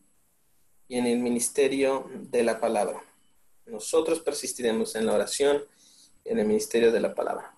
[0.86, 3.02] y en el ministerio de la palabra.
[3.64, 5.62] Nosotros persistiremos en la oración
[6.22, 7.56] y en el ministerio de la palabra.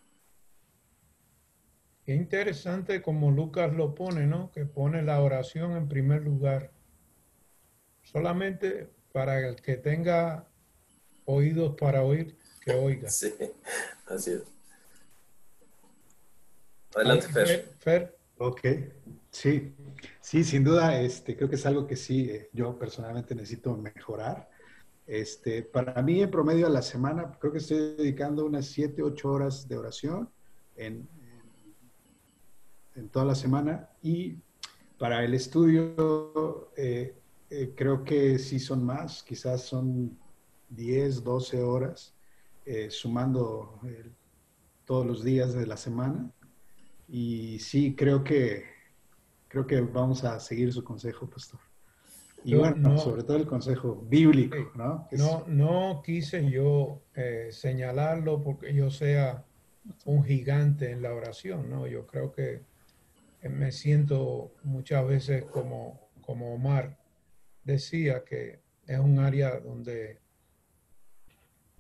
[2.07, 4.53] Qué interesante como Lucas lo pone, ¿no?
[4.53, 6.71] Que pone la oración en primer lugar.
[8.03, 10.45] Solamente para el que tenga
[11.25, 13.09] oídos para oír, que oiga.
[13.09, 13.33] Sí,
[14.07, 14.43] así es.
[16.97, 17.69] Adelante, Fer.
[17.79, 18.19] Fer.
[18.39, 18.61] Ok,
[19.31, 19.73] sí,
[20.21, 24.51] sí, sin duda, este, creo que es algo que sí, eh, yo personalmente necesito mejorar.
[25.07, 29.31] Este, para mí, en promedio a la semana, creo que estoy dedicando unas 7, 8
[29.31, 30.29] horas de oración
[30.75, 31.09] en,
[32.97, 34.39] en, toda la semana y
[34.99, 37.15] para el estudio, eh,
[37.57, 40.19] eh, creo que sí son más, quizás son
[40.71, 42.13] 10, 12 horas,
[42.67, 44.11] eh, sumando eh,
[44.85, 46.33] todos los días de la semana.
[47.09, 48.65] Y sí, creo que,
[49.47, 51.61] creo que vamos a seguir su consejo, pastor.
[52.43, 55.09] Y bueno, sobre todo el consejo bíblico, ¿no?
[55.13, 57.01] No, no quise yo
[57.51, 59.45] señalarlo porque yo sea
[60.05, 61.87] un gigante en la oración, ¿no?
[61.87, 62.63] Yo creo que
[63.49, 66.99] me siento muchas veces como, como Omar,
[67.65, 70.21] decía que es un área donde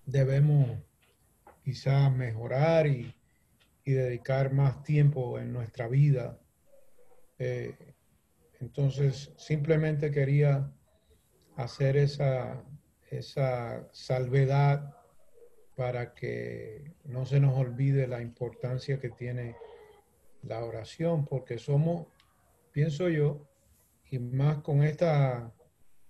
[0.06, 0.78] debemos
[1.62, 3.14] quizás mejorar y,
[3.86, 6.38] dedicar más tiempo en nuestra vida.
[7.38, 7.74] Eh,
[8.60, 10.72] Entonces, simplemente quería
[11.56, 12.64] hacer esa,
[13.10, 14.94] esa salvedad
[15.76, 19.54] para que no se nos olvide la importancia que tiene
[20.42, 22.06] la oración, porque somos,
[22.72, 23.46] pienso yo,
[24.10, 25.52] y más con esta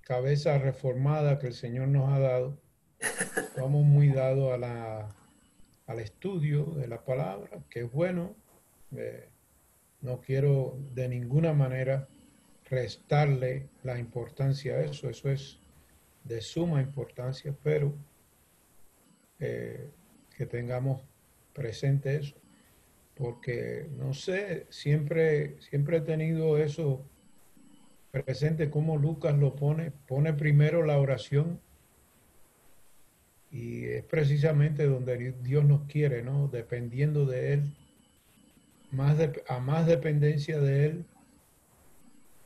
[0.04, 2.58] cabeza reformada que el Señor nos ha dado,
[3.00, 5.08] estamos muy dados a la,
[5.86, 8.36] al estudio de la palabra, que es bueno.
[8.96, 9.28] Eh,
[10.02, 12.06] no quiero de ninguna manera
[12.66, 15.58] restarle la importancia a eso, eso es
[16.24, 17.94] de suma importancia, pero
[19.40, 19.90] eh,
[20.36, 21.02] que tengamos
[21.54, 22.34] presente eso,
[23.14, 27.02] porque no sé, siempre, siempre he tenido eso
[28.22, 31.60] presente como Lucas lo pone, pone primero la oración
[33.50, 36.48] y es precisamente donde Dios nos quiere, ¿no?
[36.48, 37.76] Dependiendo de Él,
[38.90, 39.16] más
[39.48, 41.06] a más dependencia de Él,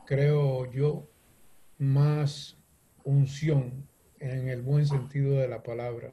[0.07, 1.11] creo yo,
[1.79, 2.59] más
[3.05, 3.89] unción
[4.21, 6.13] en el buen sentido de la palabra.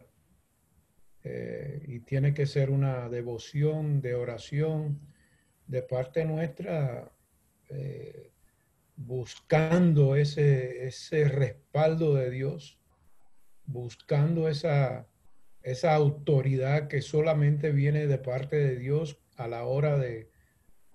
[1.24, 4.99] Eh, y tiene que ser una devoción, de oración,
[5.68, 7.12] de parte nuestra,
[7.70, 8.32] eh,
[8.96, 12.80] buscando ese, ese respaldo de Dios,
[13.66, 15.08] buscando esa,
[15.62, 20.30] esa autoridad que solamente viene de parte de Dios a la hora de,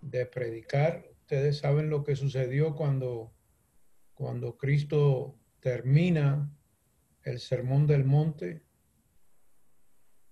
[0.01, 1.05] de predicar.
[1.21, 3.33] Ustedes saben lo que sucedió cuando,
[4.15, 6.51] cuando Cristo termina
[7.23, 8.63] el sermón del monte.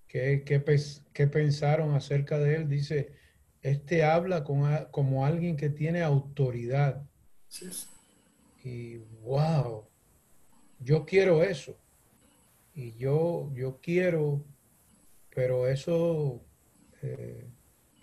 [0.06, 2.68] ¿Qué, qué, pensaron acerca de él?
[2.68, 3.12] Dice,
[3.60, 7.07] este habla como alguien que tiene autoridad.
[8.62, 9.84] Y wow,
[10.80, 11.76] yo quiero eso.
[12.74, 14.44] Y yo, yo quiero,
[15.34, 16.40] pero eso
[17.02, 17.44] eh,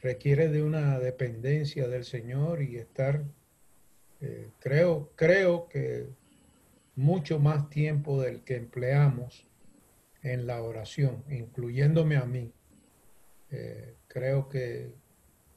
[0.01, 3.23] requiere de una dependencia del Señor y estar,
[4.21, 6.09] eh, creo, creo que
[6.95, 9.47] mucho más tiempo del que empleamos
[10.21, 12.51] en la oración, incluyéndome a mí.
[13.51, 14.91] Eh, creo que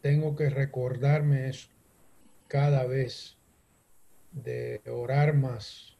[0.02, 1.70] tengo que recordarme eso
[2.48, 3.37] cada vez
[4.32, 5.96] de orar más.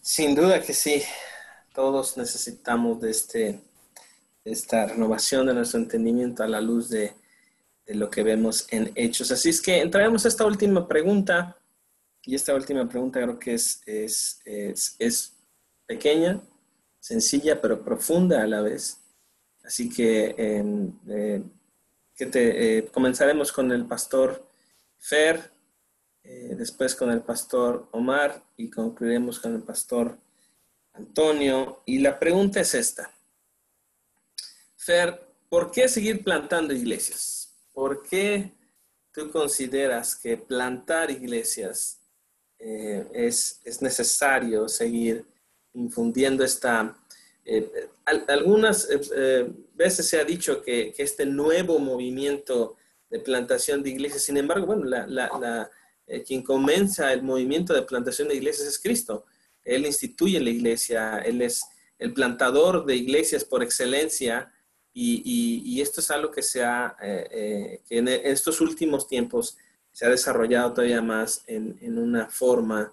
[0.00, 1.02] Sin duda que sí,
[1.74, 3.60] todos necesitamos de este
[4.46, 7.14] esta renovación de nuestro entendimiento a la luz de,
[7.88, 9.30] lo que vemos en Hechos.
[9.30, 11.56] Así es que entraremos a esta última pregunta,
[12.22, 14.40] y esta última pregunta creo que es, es,
[14.98, 15.32] es,
[15.86, 16.40] pequeña,
[16.98, 18.98] sencilla, pero profunda a la vez.
[19.62, 21.42] Así que, eh,
[22.16, 24.44] que te, eh, comenzaremos con el pastor
[24.98, 25.52] Fer,
[26.22, 30.18] eh, después con el pastor Omar y concluiremos con el pastor
[30.92, 31.82] Antonio.
[31.86, 33.10] Y la pregunta es esta.
[34.76, 37.54] Fer, ¿por qué seguir plantando iglesias?
[37.72, 38.52] ¿Por qué
[39.12, 42.00] tú consideras que plantar iglesias
[42.58, 45.24] eh, es, necesario seguir
[45.74, 46.96] infundiendo esta...
[47.44, 48.88] Eh, algunas
[49.74, 52.76] veces se ha dicho que, este nuevo movimiento
[53.10, 55.70] de plantación de iglesias, sin embargo, bueno, la,
[56.24, 59.26] quien comienza el movimiento de plantación de iglesias es Cristo.
[59.64, 61.64] Él instituye la iglesia, Él es
[61.98, 64.52] el plantador de iglesias por excelencia
[64.98, 69.58] y, esto es algo que se ha, eh, eh, en estos últimos tiempos
[69.92, 72.92] se ha desarrollado todavía más en, una forma,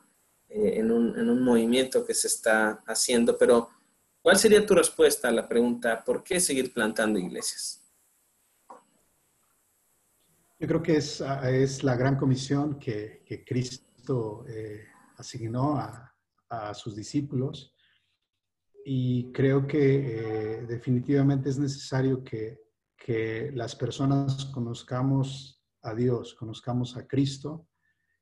[0.49, 3.37] eh, en, un, movimiento que se está haciendo.
[3.37, 3.69] Pero,
[4.21, 7.82] ¿cuál sería tu respuesta a la pregunta, ¿por qué seguir plantando iglesias?
[10.63, 14.45] Yo creo que es, es la gran comisión que, Cristo
[15.17, 16.15] asignó a,
[16.47, 17.75] a sus discípulos.
[18.85, 22.61] Y creo que eh, definitivamente es necesario que,
[23.53, 27.67] las personas conozcamos a Dios, conozcamos a Cristo,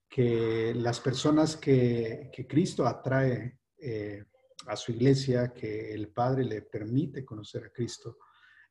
[0.10, 4.26] que las personas que, Cristo atrae eh,
[4.66, 8.18] a su iglesia, que el Padre le permite conocer a Cristo,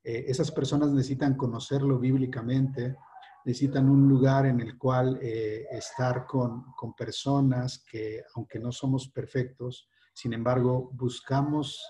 [0.02, 2.96] eh, esas personas necesitan conocerlo bíblicamente,
[3.44, 9.88] necesitan un lugar en el cual estar con, con personas que, aunque no somos perfectos,
[10.12, 11.80] sin embargo, buscamos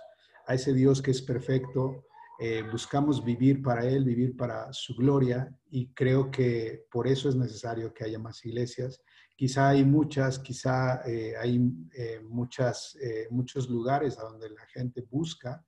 [0.46, 2.04] a ese Dios que es perfecto,
[2.38, 7.36] eh, buscamos vivir para Él, vivir para su gloria y creo que por eso es
[7.36, 9.02] necesario que haya más iglesias.
[9.36, 11.60] Quizá hay muchas, quizá eh, hay
[11.92, 12.96] eh, muchas,
[13.30, 15.64] muchos lugares a donde la gente busca.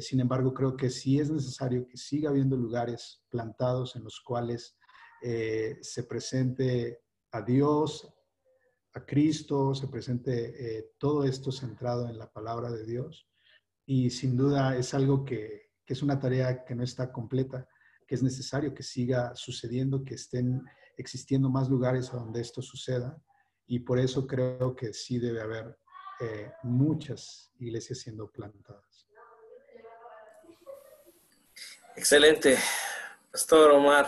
[0.00, 4.76] Sin embargo, creo que sí es necesario que siga habiendo lugares plantados en los cuales
[5.22, 7.00] se presente
[7.32, 8.16] a Dios,
[8.96, 13.28] a Cristo, se presente eh, todo esto centrado en la palabra de Dios.
[13.84, 17.68] Y sin duda es algo que, es una tarea que no está completa,
[18.08, 20.62] que es necesario que siga sucediendo, que estén
[20.96, 23.16] existiendo más lugares donde esto suceda
[23.66, 25.78] y por eso creo que sí debe haber
[26.20, 29.06] eh, muchas iglesias siendo plantadas.
[31.96, 32.56] Excelente.
[33.32, 34.06] Pastor Omar.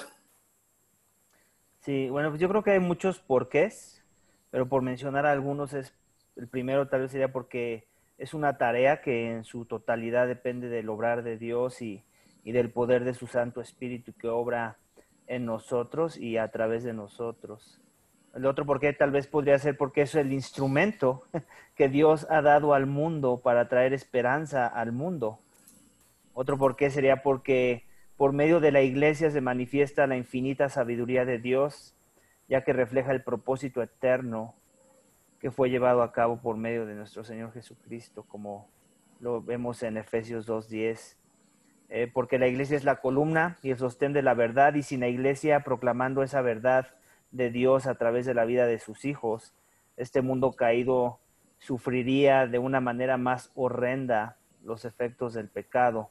[1.80, 4.04] Sí, bueno, pues yo creo que hay muchos porqués,
[4.50, 5.94] pero por mencionar algunos es
[6.36, 10.88] el primero tal vez sería porque es una tarea que en su totalidad depende del
[10.90, 12.04] obrar de Dios y,
[12.44, 14.76] y del poder de su Santo Espíritu que obra
[15.26, 17.80] en nosotros y a través de nosotros.
[18.34, 21.24] El otro por qué tal vez podría ser porque es el instrumento
[21.74, 25.40] que Dios ha dado al mundo para traer esperanza al mundo.
[26.40, 27.84] Otro por qué sería porque
[28.16, 31.96] por medio de la iglesia se manifiesta la infinita sabiduría de Dios,
[32.48, 34.54] ya que refleja el propósito eterno
[35.40, 38.70] que fue llevado a cabo por medio de nuestro Señor Jesucristo, como
[39.18, 41.16] lo vemos en Efesios 2.10.
[41.88, 45.00] Eh, porque la iglesia es la columna y el sostén de la verdad, y sin
[45.00, 46.86] la iglesia proclamando esa verdad
[47.32, 49.56] de Dios a través de la vida de sus hijos,
[49.96, 51.18] este mundo caído
[51.58, 56.10] sufriría de una manera más horrenda los efectos del pecado.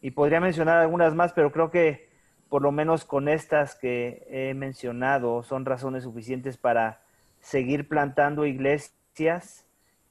[0.00, 2.08] Y podría mencionar algunas más, pero creo que
[2.48, 7.02] por lo menos con estas que he mencionado son razones suficientes para
[7.40, 9.66] seguir plantando iglesias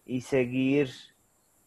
[0.05, 0.89] y seguir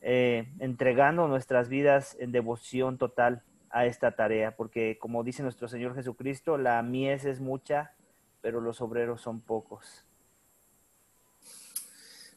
[0.01, 5.95] eh, entregando nuestras vidas en devoción total a esta tarea, porque como dice nuestro Señor
[5.95, 7.95] Jesucristo, la mies es mucha,
[8.41, 10.05] pero los obreros son pocos.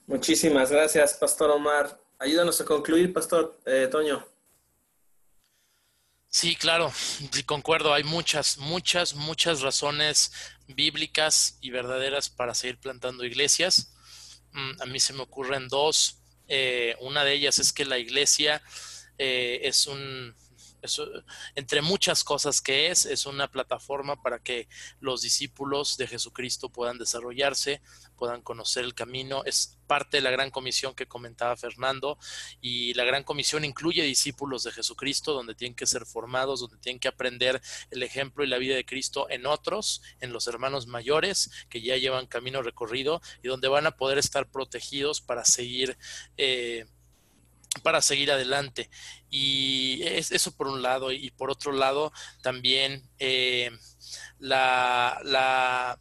[0.06, 1.98] Muchísimas gracias, Pastor Omar.
[2.20, 4.33] Ayúdanos a concluir, Pastor eh, Toño.
[6.36, 6.92] Sí, claro,
[7.46, 7.94] concuerdo.
[7.94, 10.32] Hay muchas, muchas, muchas razones
[10.68, 13.94] bíblicas y verdaderas para seguir plantando iglesias.
[14.52, 16.18] Mm, a mí se me ocurren dos.
[16.48, 18.64] Eh, una de ellas es que la iglesia
[19.20, 20.36] eh, es un,
[21.56, 24.68] entre muchas cosas que es, es una plataforma para que
[25.00, 27.82] los discípulos de Jesucristo puedan desarrollarse,
[28.18, 29.44] puedan conocer el camino.
[29.46, 32.18] Es parte de la gran comisión que comentaba Fernando
[32.62, 37.00] y la gran comisión incluye discípulos de Jesucristo donde tienen que ser formados, donde tienen
[37.00, 37.62] que aprender
[37.92, 41.98] el ejemplo y la vida de Cristo en otros, en los hermanos mayores que ya
[41.98, 45.98] llevan camino recorrido y donde van a poder estar protegidos para seguir.
[46.38, 46.86] Eh,
[47.82, 48.90] para seguir adelante.
[49.30, 51.12] Y es, eso por un lado.
[51.12, 52.12] Y por otro lado,
[52.42, 53.72] también eh,
[54.40, 56.00] la, la,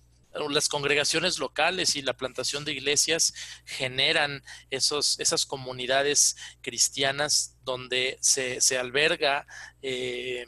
[0.51, 8.61] las congregaciones locales y la plantación de iglesias generan esos, esas comunidades cristianas donde se,
[8.61, 9.47] se alberga
[9.83, 10.47] eh,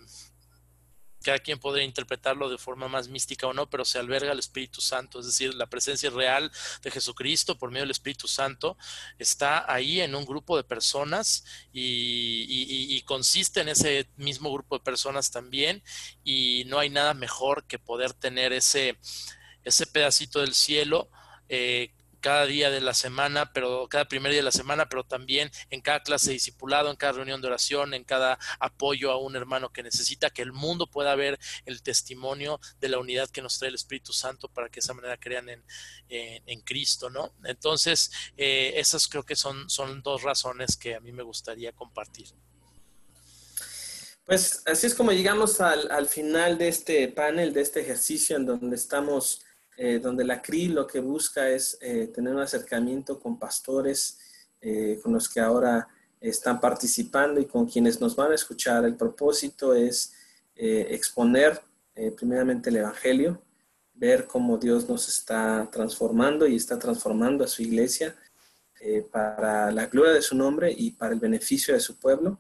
[1.25, 4.81] cada quien podría interpretarlo de forma más mística o no, pero se alberga el Espíritu
[4.81, 6.53] Santo, es decir, la presencia real
[6.83, 8.77] de Jesucristo por medio del Espíritu Santo
[9.19, 15.31] está ahí en un grupo de personas y, consiste en ese mismo grupo de personas
[15.31, 15.83] también
[16.25, 18.99] y no hay nada mejor que poder tener ese,
[19.63, 21.11] ese pedacito del cielo.
[21.49, 21.94] Eh,
[22.25, 25.83] cada día de la semana, pero cada primer día de la semana, pero también en
[25.83, 29.75] cada clase de discipulado, en cada reunión de oración, en cada apoyo a un hermano
[29.75, 33.69] que necesita, que el mundo pueda ver el testimonio de la unidad que nos trae
[33.69, 35.63] el Espíritu Santo para que de esa manera crean en,
[36.09, 37.35] en, Cristo, ¿no?
[37.45, 42.29] Entonces, eh, esas creo que son, son dos razones que a mí me gustaría compartir.
[44.25, 48.47] Pues así es como llegamos al, al final de este panel, de este ejercicio en
[48.47, 49.44] donde estamos
[49.77, 54.19] eh, donde la CRI lo que busca es eh, tener un acercamiento con pastores,
[54.61, 55.89] eh, con los que ahora
[56.21, 58.85] están participando y con quienes nos van a escuchar.
[58.85, 60.15] El propósito es
[60.57, 61.61] exponer
[62.17, 63.43] primeramente el Evangelio,
[63.93, 68.17] ver cómo Dios nos está transformando y está transformando a su iglesia
[69.11, 72.39] para la gloria de su nombre y para el beneficio de su pueblo.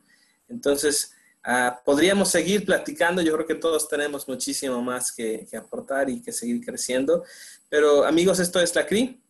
[0.48, 1.13] Entonces,
[1.46, 6.32] Ah, podríamos seguir platicando, yo creo que todos tenemos muchísimo más que, aportar y que
[6.32, 7.22] seguir creciendo,
[7.68, 9.20] pero amigos, esto es la CRI,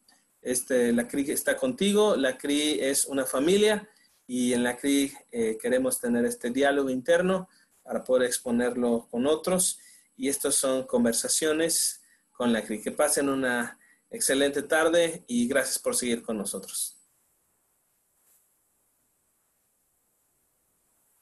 [0.41, 3.89] este, la CRI está contigo, la CRI es una familia
[4.29, 7.49] y en la CRI eh, queremos tener este diálogo interno
[7.83, 9.81] para poder exponerlo con otros
[10.17, 12.01] y estas son conversaciones
[12.31, 12.81] con la CRI.
[12.81, 13.77] Que pasen una
[14.09, 16.97] excelente tarde y gracias por seguir con nosotros.